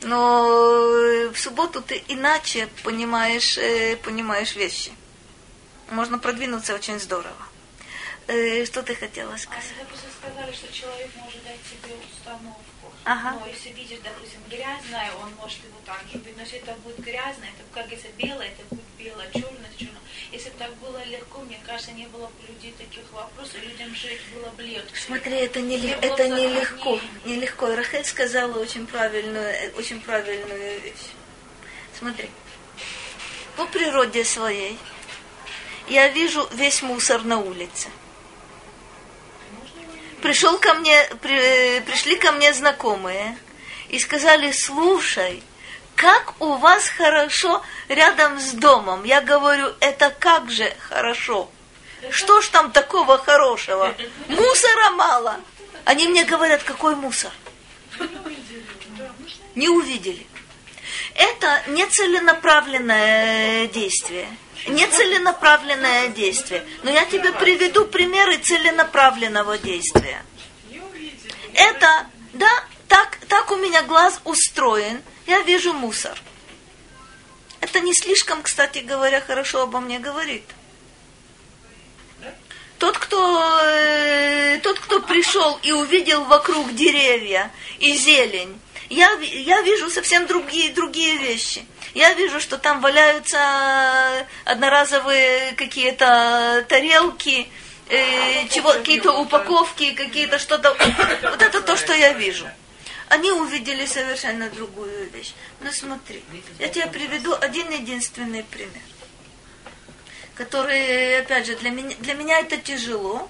[0.04, 0.46] Но
[0.92, 4.92] э, в субботу ты иначе понимаешь, э, понимаешь вещи.
[5.90, 7.48] Можно продвинуться очень здорово.
[8.28, 9.64] Э, Что ты хотела А сказать?
[9.80, 12.60] вы просто сказали, что человек может дать себе установку.
[13.06, 13.38] Ага.
[13.40, 16.38] Но если видишь, допустим, грязное, он может его так же видеть.
[16.38, 19.93] Но если это будет грязное, это как если белое, это будет белое, черное, это черное.
[20.34, 24.20] Если бы так было легко, мне кажется, не было бы людей таких вопросов, людям жить
[24.34, 24.96] было бы легче.
[25.06, 27.00] Смотри, это не, Не это нелегко.
[27.24, 27.76] Нелегко.
[27.76, 31.12] Рахель сказала очень правильную, э, очень правильную вещь.
[31.98, 32.32] Смотри.
[33.56, 34.80] По природе своей
[35.88, 37.90] я вижу весь мусор на улице.
[40.24, 43.38] Пришел ко мне, при- пришли ко мне знакомые
[43.90, 45.44] и сказали, слушай,
[45.96, 49.04] как у вас хорошо рядом с домом.
[49.04, 51.50] Я говорю, это как же хорошо.
[52.10, 53.96] Что ж там такого хорошего?
[54.28, 55.40] Мусора мало.
[55.86, 57.32] Они мне говорят, какой мусор?
[59.56, 60.26] Не увидели.
[61.16, 64.28] Это нецеленаправленное действие.
[64.68, 66.66] Нецеленаправленное действие.
[66.84, 70.24] Но я тебе приведу примеры целенаправленного действия.
[71.54, 75.02] Это, да, так, так у меня глаз устроен.
[75.26, 76.18] Я вижу мусор.
[77.62, 80.44] Это не слишком, кстати говоря, хорошо обо мне говорит.
[82.78, 88.60] Тот, кто, э, тот, кто пришел и увидел вокруг деревья и зелень,
[88.90, 91.66] я, я вижу совсем другие, другие вещи.
[91.94, 93.40] Я вижу, что там валяются
[94.44, 97.48] одноразовые какие-то тарелки,
[97.88, 100.76] э, чего, какие-то упаковки, какие-то что-то.
[101.22, 102.46] Вот это то, что я вижу.
[103.14, 105.34] Они увидели совершенно другую вещь.
[105.62, 106.24] Но смотри,
[106.58, 108.82] я тебе приведу один единственный пример,
[110.34, 113.30] который, опять же, для меня, для меня это тяжело.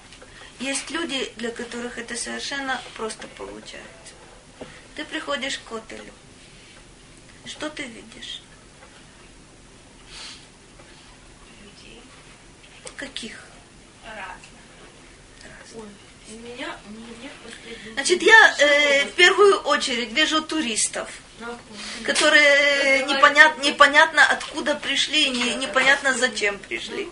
[0.58, 4.14] Есть люди, для которых это совершенно просто получается.
[4.96, 6.14] Ты приходишь к отелю.
[7.44, 8.40] Что ты видишь?
[11.62, 12.00] Людей
[12.96, 13.38] Каких?
[14.06, 15.74] разных.
[15.74, 15.88] Ой,
[16.28, 17.23] у меня, у меня.
[17.94, 21.08] Значит, я э, в первую очередь вижу туристов,
[22.04, 27.08] которые непонят, непонятно откуда пришли, и не, непонятно зачем пришли.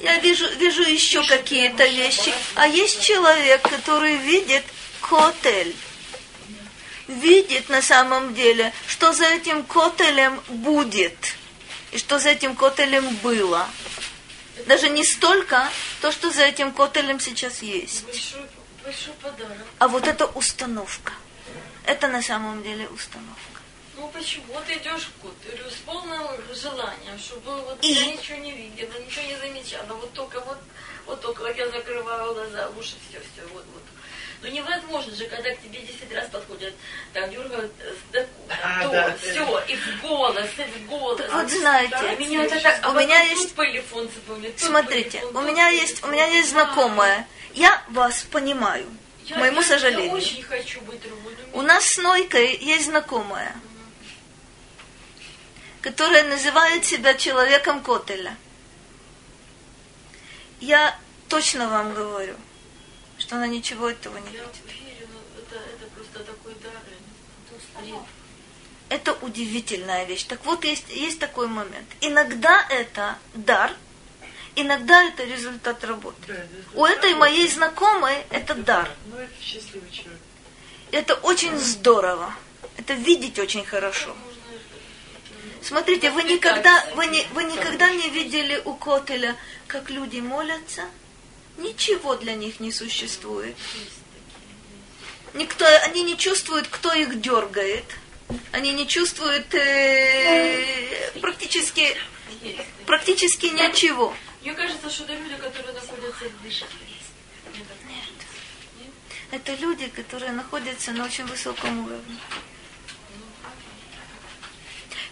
[0.00, 2.32] Я вижу, вижу еще какие-то вещи.
[2.54, 4.64] А есть человек, который видит
[5.00, 5.76] котель.
[7.06, 11.34] Видит на самом деле, что за этим котелем будет.
[11.92, 13.68] И что за этим котелем было.
[14.66, 15.68] Даже не столько
[16.00, 18.04] то, что за этим котелем сейчас есть.
[18.04, 18.46] Большой,
[18.84, 19.66] большой подарок.
[19.78, 21.12] А вот это установка.
[21.86, 23.60] Это на самом деле установка.
[23.96, 24.44] Ну почему?
[24.54, 27.92] Вот идешь в Кутырю с полным желанием, чтобы вот И?
[27.92, 29.92] я ничего не видела, ничего не замечала.
[29.94, 30.58] Вот только вот,
[31.06, 33.82] вот только вот я закрываю глаза, уши, все, все, вот, вот.
[34.42, 36.72] Ну невозможно же, когда к тебе 10 раз подходят,
[37.12, 38.26] там дергают э, да,
[38.62, 41.20] А, то, да, все, и в голос, и в голос.
[41.30, 45.42] Вот знаете, А меня это так, а у меня есть- телефон запомнит, Смотрите, телефон, у
[45.42, 47.26] меня есть, у меня есть знакомая.
[47.52, 48.86] Я вас понимаю,
[49.26, 50.06] Я- к моему я- сожалению.
[50.06, 51.34] Я очень хочу быть другой.
[51.52, 53.54] У нас с Нойкой есть знакомая,
[55.82, 58.36] которая называет себя человеком Котеля.
[60.60, 60.96] Я
[61.28, 62.36] точно вам говорю,
[63.30, 64.56] что она ничего этого не Я видит.
[64.66, 65.06] верю,
[65.38, 66.72] это, это просто такой дар.
[66.74, 68.00] это бред.
[68.88, 70.24] Это удивительная вещь.
[70.24, 71.86] Так вот, есть, есть такой момент.
[72.00, 73.72] Иногда это дар,
[74.56, 76.16] иногда это результат работы.
[76.26, 78.90] Да, да, У этой моей знакомой это дар.
[79.06, 80.20] Ну, это счастливый человек.
[80.90, 82.34] Это очень здорово.
[82.78, 84.16] Это видеть очень хорошо.
[85.62, 89.36] Смотрите, вы никогда, вы, не, вы никогда не видели у Котеля,
[89.68, 90.82] как люди молятся?
[91.60, 93.56] Ничего для них не существует.
[95.34, 97.84] Никто, они не чувствуют, кто их дергает.
[98.52, 101.96] Они не чувствуют э, практически,
[102.86, 104.14] практически ничего.
[104.42, 106.00] Мне кажется, что это люди, которые находятся в
[107.52, 107.76] так
[108.78, 108.90] Нет.
[109.30, 112.16] Это люди, которые находятся на очень высоком уровне.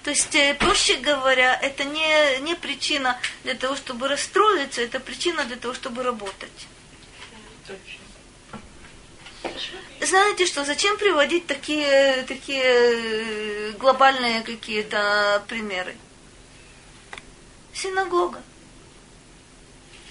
[0.09, 5.45] То есть, э, проще говоря, это не, не причина для того, чтобы расстроиться, это причина
[5.45, 6.67] для того, чтобы работать.
[10.01, 15.95] Знаете что, зачем приводить такие, такие э, глобальные какие-то примеры?
[17.75, 18.43] Синагога.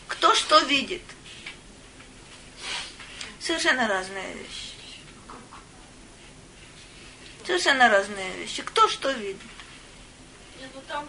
[0.07, 1.01] Кто что видит?
[3.39, 4.75] Совершенно разные вещи.
[7.47, 8.61] Совершенно разные вещи.
[8.61, 9.41] Кто что видит?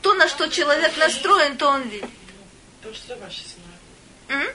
[0.03, 2.11] То, на что человек настроен, то он видит.
[2.83, 4.49] То, что ваши тоже?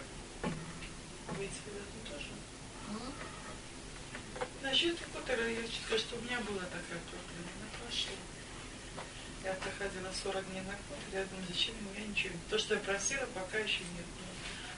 [4.62, 7.50] Насчет Кутера я сказать, что у меня была такая проблема.
[7.60, 8.12] Она прошла.
[9.44, 12.34] Я проходила 40 дней на Кутер, я думаю, зачем ему я ничего.
[12.50, 14.06] То, что я просила, пока еще нет.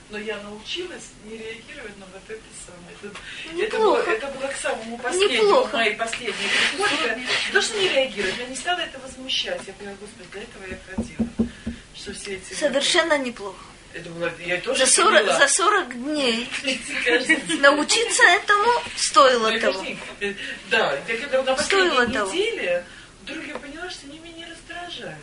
[0.08, 2.96] Но я научилась не реагировать на вот это самое.
[3.02, 5.76] Это, это, было, это было к самому последнему, Неплохо.
[5.76, 7.18] моей последней приходе.
[7.52, 9.60] То, что не реагировать, меня не стало это возмущать.
[9.66, 11.50] Я говорю, господи, для этого я ходила.
[11.96, 12.54] Что все эти...
[12.54, 13.64] Совершенно неплохо.
[13.94, 15.38] Это было, я тоже За 40, поняла.
[15.38, 16.48] за 40 дней
[17.60, 19.84] научиться этому стоило того.
[20.20, 20.34] э,
[20.70, 22.84] Да, я когда на последней неделе,
[23.22, 25.18] вдруг я поняла, что они меня не раздражают.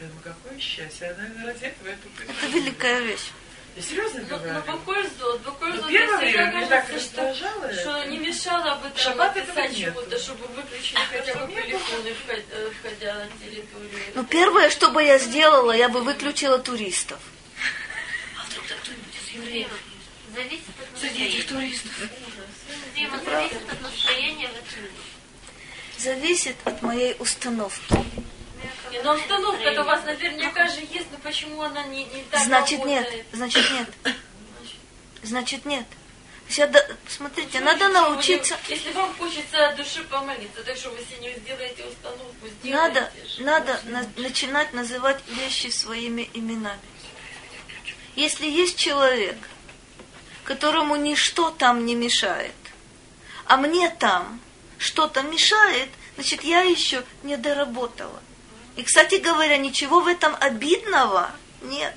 [0.00, 1.06] Я думаю, какое счастье.
[1.08, 3.30] Я, наверное, ради этого я тут Это великая вещь.
[3.74, 4.52] Я серьезно Ну, говорю.
[4.54, 8.08] ну, какой зод, какой Ну, зод, первое время меня так что, раздражало что это.
[8.10, 11.64] не мешало бы там Шаббат написать чего-то, чтобы выключили хотя бы Нет.
[11.66, 13.90] телефоны, входя, э, входя на территорию.
[14.14, 17.18] Ну, первое, что бы я сделала, я бы выключила туристов.
[20.34, 21.42] Зависит от настроения.
[22.94, 24.90] Дима, зависит от настроения в этот мир.
[25.98, 27.96] Зависит от моей установки.
[28.90, 32.84] Не, но установка-то у вас наверняка же есть, но почему она не, не так Значит,
[32.84, 33.00] нет.
[33.04, 33.26] работает?
[33.32, 33.88] Значит, нет.
[35.22, 35.86] Значит, нет.
[36.46, 38.58] Есть я до- Смотрите, надо научиться...
[38.68, 43.42] Если вам хочется от души помолиться, так что вы себе сделаете установку, сделайте Надо, же.
[43.42, 46.80] надо на- начинать называть вещи своими именами.
[48.16, 49.36] Если есть человек,
[50.44, 52.52] которому ничто там не мешает,
[53.46, 54.40] а мне там
[54.76, 58.20] что-то мешает, значит, я еще не доработала.
[58.76, 61.30] И, кстати говоря, ничего в этом обидного
[61.62, 61.94] нет.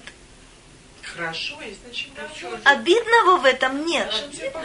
[1.01, 1.57] Хорошо,
[1.91, 2.67] чем работать.
[2.67, 4.13] Обидного в этом нет.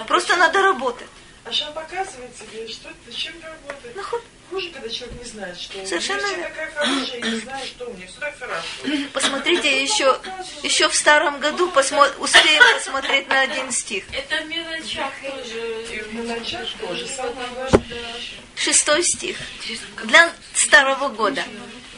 [0.09, 1.09] Просто надо работать.
[1.45, 3.97] Аша показывает тебе, что зачем это работает.
[4.51, 7.87] Хуже, когда человек не знает, что Совершенно у меня такая хорошая, и не знает, что
[7.89, 9.09] у меня все так хорошо.
[9.13, 10.21] Посмотрите, еще,
[10.65, 14.05] еще в старом году посмо- успеем посмотреть на один стих.
[14.13, 15.85] Это в мелочах тоже.
[15.93, 17.83] И в мелочах тоже самое важное.
[18.57, 19.37] Шестой стих.
[20.05, 21.45] Для старого года.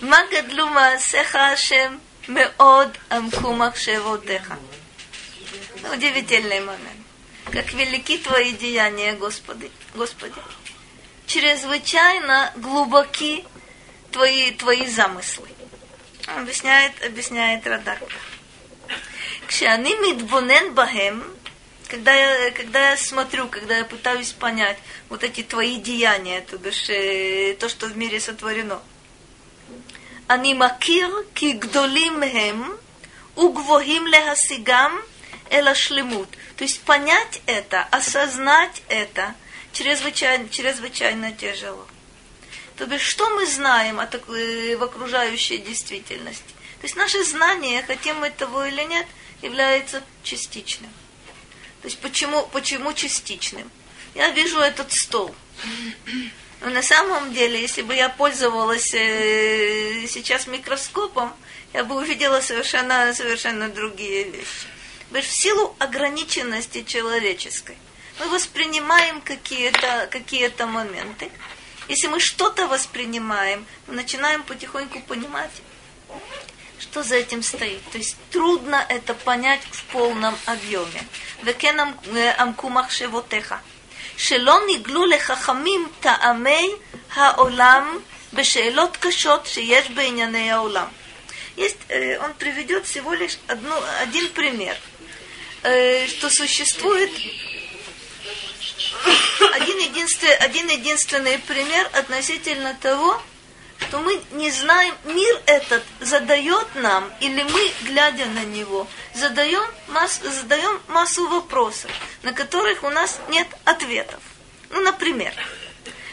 [0.02, 4.58] Магадлу маасеха Ашем меод амку махшевотеха.
[5.90, 6.91] Удивительный момент
[7.50, 9.70] как велики Твои деяния, Господи.
[9.94, 10.40] Господи.
[11.26, 13.44] Чрезвычайно глубоки
[14.10, 15.48] Твои, твои замыслы.
[16.26, 17.98] Объясняет, объясняет Радар.
[20.72, 21.24] Бахем,
[21.88, 24.78] когда я, когда я смотрю, когда я пытаюсь понять
[25.08, 28.80] вот эти твои деяния, то бишь э, то, что в мире сотворено.
[30.26, 32.78] Они макир ки гдолим хем,
[33.34, 35.02] угвохим лехасигам–
[35.52, 36.28] эла шлемут.
[36.56, 39.34] То есть понять это, осознать это
[39.72, 41.86] чрезвычайно, чрезвычайно тяжело.
[42.76, 46.52] То бишь, что мы знаем о такой, э, в окружающей действительности?
[46.80, 49.06] То есть наше знание, хотим мы того или нет,
[49.42, 50.90] является частичным.
[51.82, 53.70] То есть почему, почему частичным?
[54.14, 55.34] Я вижу этот стол.
[56.60, 61.32] Но на самом деле, если бы я пользовалась э, сейчас микроскопом,
[61.72, 64.71] я бы увидела совершенно, совершенно другие вещи.
[65.11, 67.77] То есть в силу ограниченности человеческой
[68.19, 71.31] мы воспринимаем какие-то какие моменты.
[71.87, 75.51] Если мы что-то воспринимаем, мы начинаем потихоньку понимать,
[76.79, 77.81] что за этим стоит.
[77.91, 81.01] То есть трудно это понять в полном объеме.
[81.43, 81.77] וכן
[82.37, 83.55] עמקו מחשבותיך,
[84.17, 86.69] שלא ניגלו לחכמים טעמי
[87.13, 87.97] העולם
[88.33, 90.87] בשאלות קשות שיש בענייני העולם.
[91.57, 94.77] Есть, э, он приведет всего лишь одну, один пример,
[95.62, 97.10] э, что существует
[99.54, 103.20] один единственный, один единственный пример относительно того,
[103.80, 110.20] что мы не знаем, мир этот задает нам, или мы, глядя на него, задаем, масс,
[110.22, 111.90] задаем массу вопросов,
[112.22, 114.20] на которых у нас нет ответов.
[114.70, 115.34] Ну, например,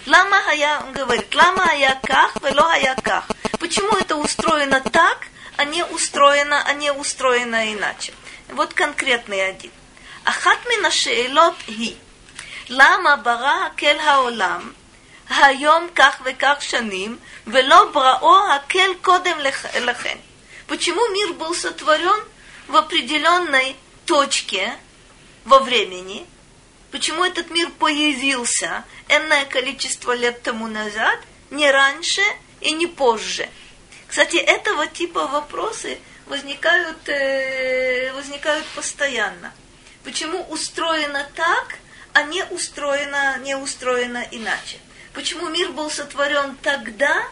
[0.05, 2.95] Лама хая, он говорит, лама хая ках, вело хая.
[3.59, 5.27] Почему это устроено так,
[5.57, 8.13] а не устроено, а не устроено иначе?
[8.50, 9.70] Вот конкретный один.
[10.24, 11.94] אחת מן השאלות היא,
[12.68, 14.72] למה ברא הקל העולם
[15.30, 20.16] היום כך וכך שנים, ולא בראו הקל קודם לכ- לכן?
[20.66, 22.20] Почему мир был сотворен
[22.68, 23.76] в определенной
[24.06, 24.72] точке
[25.44, 26.26] во времени?
[26.90, 31.18] Почему этот мир появился энное количество лет тому назад,
[31.50, 32.22] не раньше
[32.62, 33.48] и не позже?
[34.08, 35.98] Кстати, этого типа вопросы
[36.29, 39.51] возникают, э, возникают постоянно.
[40.03, 41.75] Почему устроено так,
[42.13, 44.77] а не устроено, не устроено иначе?
[45.13, 47.23] Почему мир был сотворен тогда,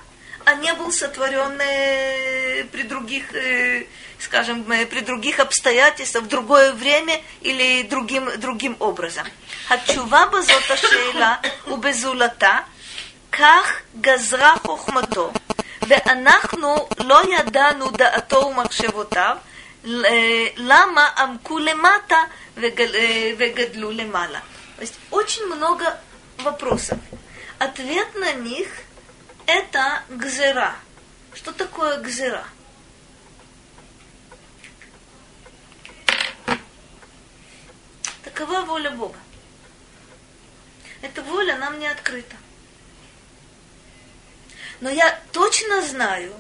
[0.46, 3.86] а не был сотворен э, при других, э,
[4.20, 9.28] скажем, э, при других обстоятельствах, в другое время или другим, другим образом.
[9.68, 12.66] Хачува базота шейла у безулата,
[13.30, 15.34] ках газра хохмато,
[15.87, 19.37] ואנחנו לא ידענו דעתו ומחשבותיו,
[20.57, 22.25] למה עמקו למטה
[23.39, 24.41] וגדלו למעלה.
[24.77, 25.85] То есть очень много
[26.39, 26.99] вопросов.
[27.59, 30.75] Ответ на них – это гзера.
[31.35, 32.45] Что такое гзера?
[38.25, 39.19] Такова воля Бога.
[41.03, 42.37] Эта воля нам не открыта.
[44.80, 46.34] Но я точно знаю,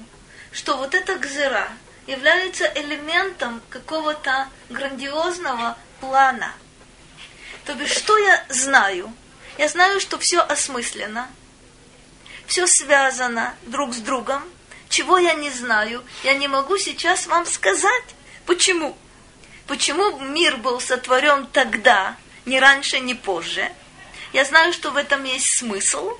[0.51, 1.69] что вот эта гзера
[2.05, 6.53] является элементом какого-то грандиозного плана.
[7.65, 9.14] То бишь, что я знаю?
[9.57, 11.30] Я знаю, что все осмысленно,
[12.45, 14.43] все связано друг с другом.
[14.88, 18.05] Чего я не знаю, я не могу сейчас вам сказать.
[18.45, 18.97] Почему?
[19.65, 22.15] Почему мир был сотворен тогда,
[22.45, 23.69] ни раньше, ни позже?
[24.31, 26.18] Я знаю, что в этом есть смысл,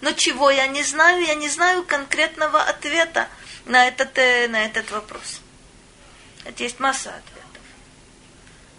[0.00, 3.28] но чего я не знаю, я не знаю конкретного ответа
[3.66, 5.40] на этот, э, на этот вопрос.
[6.44, 7.62] Это есть масса ответов.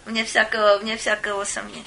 [0.06, 1.86] Вне всякого, вне всякого сомнения.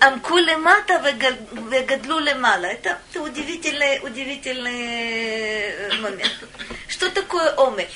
[0.00, 2.64] Амку лемата вегадлу лемала.
[2.64, 6.44] Это, это удивительный, удивительный момент.
[6.88, 7.90] Что такое омек?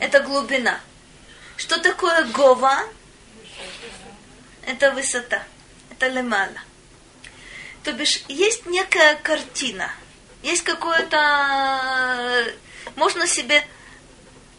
[0.00, 0.80] Это глубина.
[1.56, 2.84] Что такое гова?
[4.66, 5.44] Это высота.
[5.90, 6.60] Это лемала.
[7.84, 9.90] То бишь, есть некая картина.
[10.42, 12.44] Есть какое-то...
[12.96, 13.64] Можно себе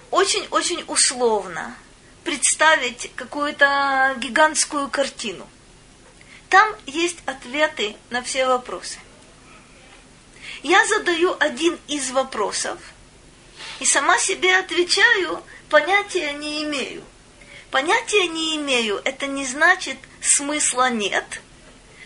[0.10, 1.76] очень-очень условно
[2.24, 5.48] представить какую-то гигантскую картину.
[6.50, 9.00] Там есть ответы на все вопросы.
[10.64, 12.80] Я задаю один из вопросов
[13.80, 17.04] и сама себе отвечаю, понятия не имею.
[17.72, 21.42] Понятия не имею, это не значит смысла нет.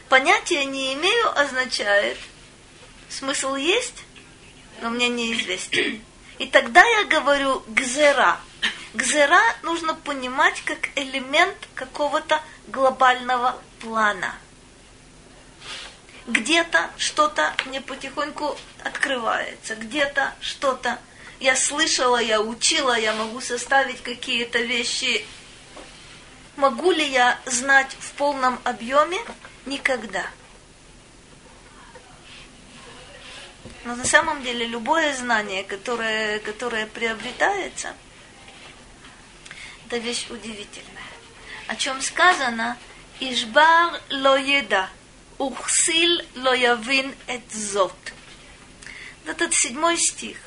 [0.10, 2.18] Понятия не имею означает
[3.10, 4.04] смысл есть,
[4.82, 6.02] но мне неизвестен.
[6.40, 8.40] И тогда я говорю гзера.
[8.94, 14.36] Гзера нужно понимать как элемент какого-то глобального плана.
[16.28, 21.00] Где-то что-то мне потихоньку открывается, где-то что-то
[21.40, 25.26] я слышала, я учила, я могу составить какие-то вещи.
[26.58, 29.20] Могу ли я знать в полном объеме?
[29.66, 30.26] Никогда.
[33.84, 37.96] Но на самом деле любое знание, которое, которое приобретается,
[39.86, 41.02] это вещь удивительная.
[41.68, 42.78] О чем сказано,
[43.20, 44.90] Ишбар ло еда,
[45.38, 47.96] ухсил ло явин эт зот.
[49.26, 50.38] Этот седьмой стих,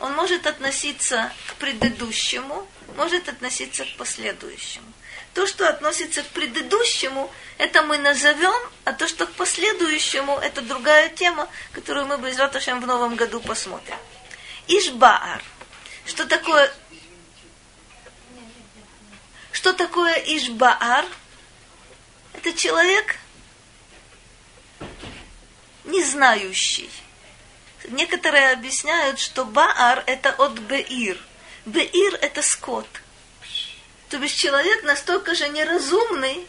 [0.00, 2.66] он может относиться к предыдущему,
[2.96, 4.93] может относиться к последующему.
[5.34, 7.28] То, что относится к предыдущему,
[7.58, 8.54] это мы назовем,
[8.84, 13.40] а то, что к последующему, это другая тема, которую мы без Раташем в новом году
[13.40, 13.96] посмотрим.
[14.68, 15.42] Ишбаар.
[16.06, 16.72] Что такое?
[19.50, 21.04] Что такое Ишбаар?
[22.34, 23.16] Это человек
[25.84, 26.90] не знающий.
[27.88, 31.18] Некоторые объясняют, что Баар это от Беир.
[31.66, 32.86] Беир это скот–
[34.14, 36.46] то бишь человек настолько же неразумный,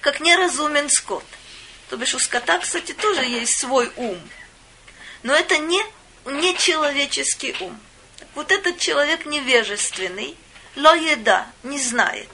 [0.00, 1.26] как неразумен скот.
[1.90, 4.18] То бишь у скота, кстати, тоже есть свой ум.
[5.22, 5.84] Но это не,
[6.24, 7.78] не человеческий ум.
[8.34, 10.38] Вот этот человек невежественный,
[10.74, 12.30] ло еда, не знает.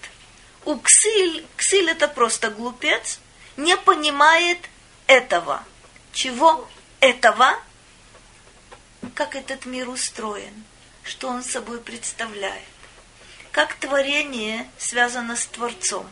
[0.64, 3.18] У ксиль, ксиль это просто глупец,
[3.56, 4.58] не понимает
[5.08, 5.64] этого.
[6.12, 6.68] Чего
[7.00, 7.58] этого?
[9.16, 10.62] Как этот мир устроен,
[11.02, 12.71] что он собой представляет
[13.52, 16.08] как творение связано с Творцом.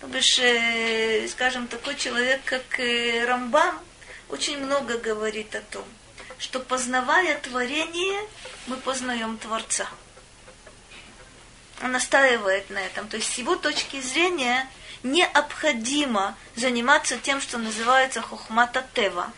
[0.00, 3.78] То бишь, э, скажем, такой человек, как э, Рамбам,
[4.30, 5.84] очень много говорит о том,
[6.38, 8.20] что познавая творение,
[8.66, 9.86] мы познаем Творца.
[11.82, 13.08] Он настаивает на этом.
[13.08, 14.68] То есть с его точки зрения
[15.02, 19.32] необходимо заниматься тем, что называется хохмата тева.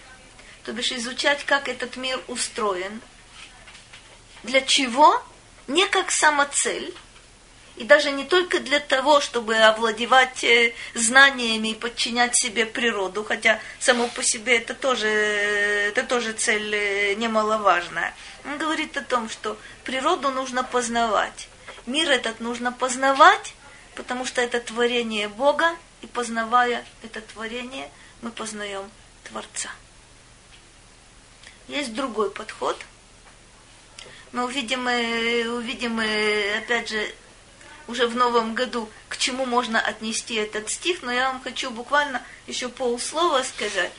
[0.65, 3.01] То бишь изучать, как этот мир устроен.
[4.45, 5.21] Для чего?
[5.67, 6.95] Не как самоцель,
[7.77, 13.61] и даже не только для того, чтобы овладевать э, знаниями и подчинять себе природу, хотя
[13.79, 18.15] само по себе это тоже, это тоже цель э, немаловажная.
[18.47, 21.49] Он говорит о том, что природу нужно познавать.
[21.85, 23.55] Мир этот нужно познавать,
[23.95, 27.91] потому что это творение Бога, и познавая это творение,
[28.23, 28.91] мы познаем
[29.25, 29.69] Творца.
[31.69, 32.79] Есть другой подход.
[34.33, 36.01] Мы увидим, э, увидим
[36.59, 37.15] опять же,
[37.89, 42.23] уже в новом году, к чему можно отнести этот стих, но я вам хочу буквально
[42.47, 43.93] еще полслова сказать.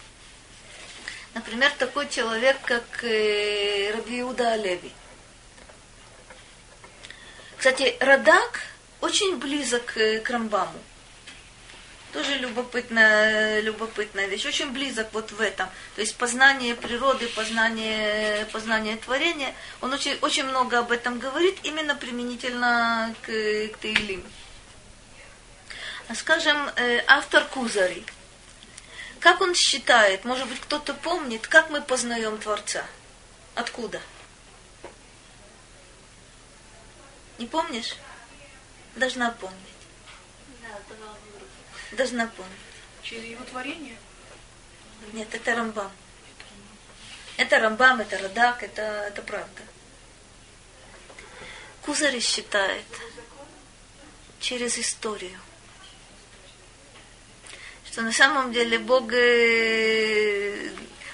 [1.34, 4.92] Например, такой человек, как э, Рабиуда Алеви.
[7.58, 8.62] Кстати, Радак
[9.02, 10.80] очень близок э, к Рамбаму.
[12.14, 14.46] Тоже любопытная, любопытная вещь.
[14.46, 15.68] Очень близок вот в этом.
[15.96, 19.54] То есть познание природы, познание, познание творения.
[19.82, 24.24] Он очень, очень много об этом говорит, именно применительно к, к Таилим.
[26.08, 28.06] А скажем, э, автор Кузари.
[29.20, 32.86] Как он считает, может быть, кто-то помнит, как мы познаем Творца?
[33.56, 34.00] Откуда?
[37.38, 37.96] Не помнишь?
[38.96, 39.77] Должна помнить
[41.92, 42.54] должна помнить.
[43.04, 43.98] Через его творение?
[45.14, 45.92] Нет, это Рамбам.
[47.38, 49.62] Это Рамбам, это Радак, это, это правда.
[51.82, 52.86] Кузари считает
[54.40, 55.40] через историю,
[57.86, 60.70] что на самом деле Бог э,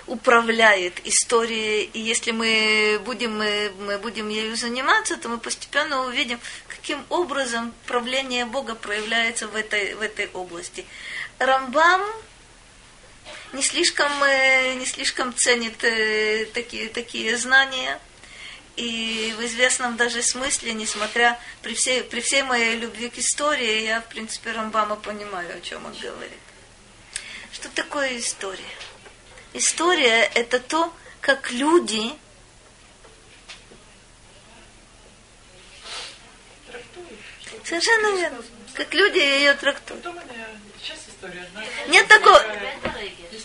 [0.07, 6.39] управляет историей, и если мы будем, мы, мы будем ею заниматься, то мы постепенно увидим,
[6.67, 10.85] каким образом правление Бога проявляется в этой, в этой области.
[11.39, 12.01] Рамбам
[13.53, 17.99] не слишком, э, не слишком ценит э, такие, такие знания.
[18.75, 24.01] И в известном даже смысле, несмотря при всей, при всей моей любви к истории, я,
[24.01, 26.39] в принципе, Рамбама понимаю, о чем он говорит.
[27.51, 28.63] Что такое история?
[29.53, 32.13] История– это то, как люди
[37.63, 38.43] Совершенно верно.
[38.73, 40.03] Как люди ее трактуют.
[40.03, 40.34] Потом она,
[40.81, 41.63] сейчас история одна.
[41.88, 42.43] Нет такого.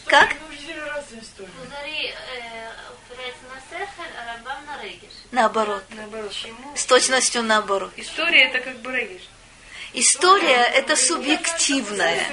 [0.06, 0.35] Как?
[5.30, 5.85] Наоборот.
[5.90, 6.32] Наоборот?
[6.74, 7.93] С точностью наоборот.
[7.97, 9.22] История это как бы региш.
[9.93, 12.26] История– это субъективная.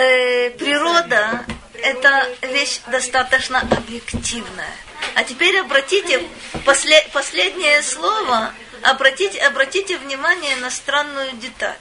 [0.00, 1.44] Э, природа–
[1.74, 4.74] это вещь достаточно объективная.
[5.14, 6.22] А теперь обратите
[6.64, 11.76] после- последнее слово, обратите, обратите внимание на странную деталь.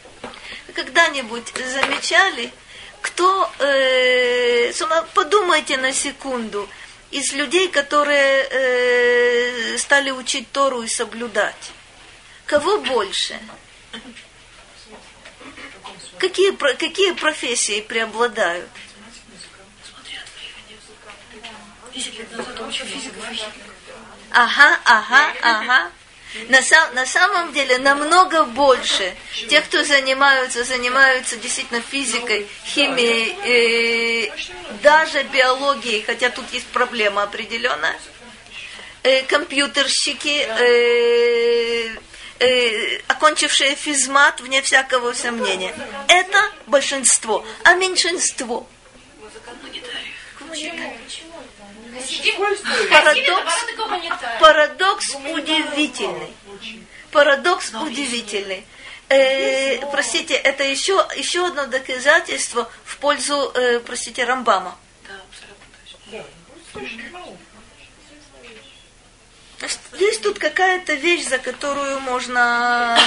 [0.75, 2.51] Когда-нибудь замечали,
[2.99, 4.73] кто, э,
[5.13, 6.67] подумайте на секунду,
[7.11, 11.71] из людей, которые э, стали учить Тору и соблюдать,
[12.45, 13.39] кого больше?
[16.19, 18.69] Какие, какие профессии преобладают?
[24.31, 25.91] Ага, ага, ага.
[26.49, 29.15] На, сам- на самом деле намного больше
[29.49, 34.31] тех, кто занимаются, занимаются действительно физикой, химией, э,
[34.83, 37.99] даже биологией, хотя тут есть проблема определенная.
[39.01, 41.97] Э, компьютерщики, э,
[42.39, 45.73] э, окончившие физмат, вне всякого сомнения.
[46.07, 47.45] Это большинство.
[47.63, 48.67] А меньшинство?
[52.89, 53.53] Парадокс,
[54.39, 56.33] парадокс удивительный.
[57.11, 58.65] Парадокс удивительный.
[59.09, 64.77] Э, простите, это еще, еще одно доказательство в пользу, э, простите, Рамбама.
[69.59, 72.97] Значит, Есть тут какая-то вещь, за которую можно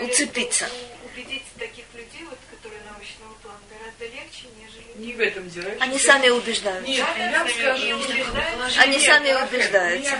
[0.00, 0.68] уцепиться.
[1.14, 4.82] убедить таких людей, вот, которые научного плана, гораздо легче, нежели...
[5.06, 5.70] Не в этом дело.
[5.78, 6.86] Они сами убеждают.
[6.88, 8.80] Нет, я вам скажу.
[8.80, 10.18] Они сами убеждаются.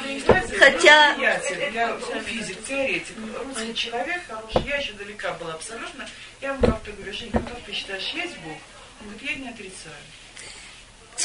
[0.58, 1.40] Хотя- я
[2.24, 6.08] физик, теоретик, русский человек хороший, я еще далека была абсолютно.
[6.40, 8.56] Я ему как-то говорю, Женька, как ты считаешь, есть Бог?
[9.00, 9.96] Он говорит, я не отрицаю.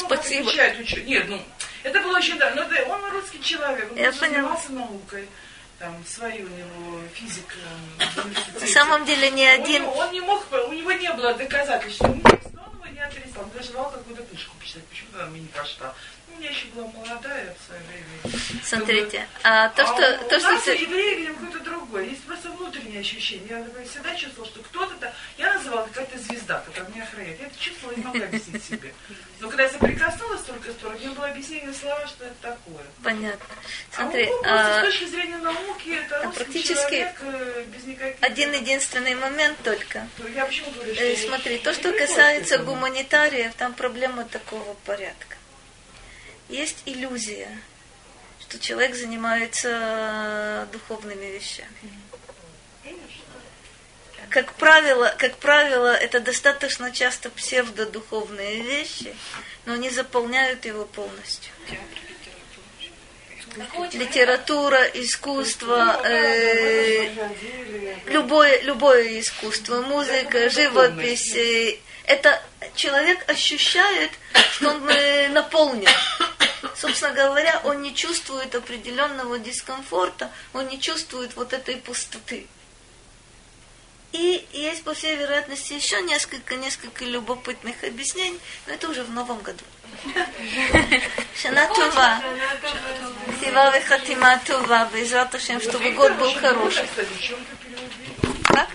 [0.00, 0.50] Ну, Спасибо.
[0.80, 1.42] учё- Нет, ну,
[1.82, 4.56] это было очень, да, но да, он русский человек, он Я просто поняла.
[4.58, 5.28] занимался наукой,
[5.78, 7.54] там, свои у него физика
[8.60, 9.82] На самом деле Он один...
[9.82, 13.42] не- Он не мог, у него не было доказательств, он он его не отрицал.
[13.44, 15.94] Он даже желал какую-то книжку почитать, почему-то она мне не пошла.
[16.38, 18.38] Ну, я еще была молодая в свое время.
[18.62, 20.24] Смотрите, а то, А что...
[20.24, 22.04] у То, что нас у ты- евреев, видимо, какое-то другое.
[22.04, 23.48] Есть просто внутреннее ощущение.
[23.48, 25.12] Я например, всегда чувствовала, что кто-то...
[25.36, 27.40] Я называла какая-то звезда, которая меня охраняет.
[27.40, 28.94] Я это чувствовала и не могла объяснить себе.
[29.40, 32.84] Но когда я соприкоснулась только с Торой, у меня было объяснение слова, что это такое.
[33.02, 33.54] Понятно.
[33.96, 38.22] А Смотри, просто а, с точки зрения науки, это а практически человек э, без никаких...
[38.22, 40.06] один единственный момент только.
[40.36, 41.04] Я почему говорю, что...
[41.04, 45.37] Э, Смотри, то, что касается гуманитариев, там проблема такого порядка.
[46.48, 47.48] Есть иллюзия,
[48.40, 51.68] что человек занимается духовными вещами.
[54.30, 59.14] Как правило, как правило, это достаточно часто псевдодуховные вещи,
[59.64, 61.52] но они заполняют его полностью.
[63.92, 67.10] Литература, искусство, э,
[68.06, 71.34] любое, любое искусство, музыка, живопись.
[72.08, 72.42] Это
[72.74, 74.10] человек ощущает,
[74.52, 75.90] что он э, наполнен.
[76.74, 82.46] Собственно говоря, он не чувствует определенного дискомфорта, он не чувствует вот этой пустоты.
[84.12, 89.40] И есть, по всей вероятности, еще несколько, несколько любопытных объяснений, но это уже в новом
[89.40, 89.64] году.
[91.42, 92.22] Шана Това.
[93.38, 94.88] Сива вехатима Това.
[94.94, 96.88] Безрат Ашем, чтобы год был хороший.
[98.44, 98.68] Как?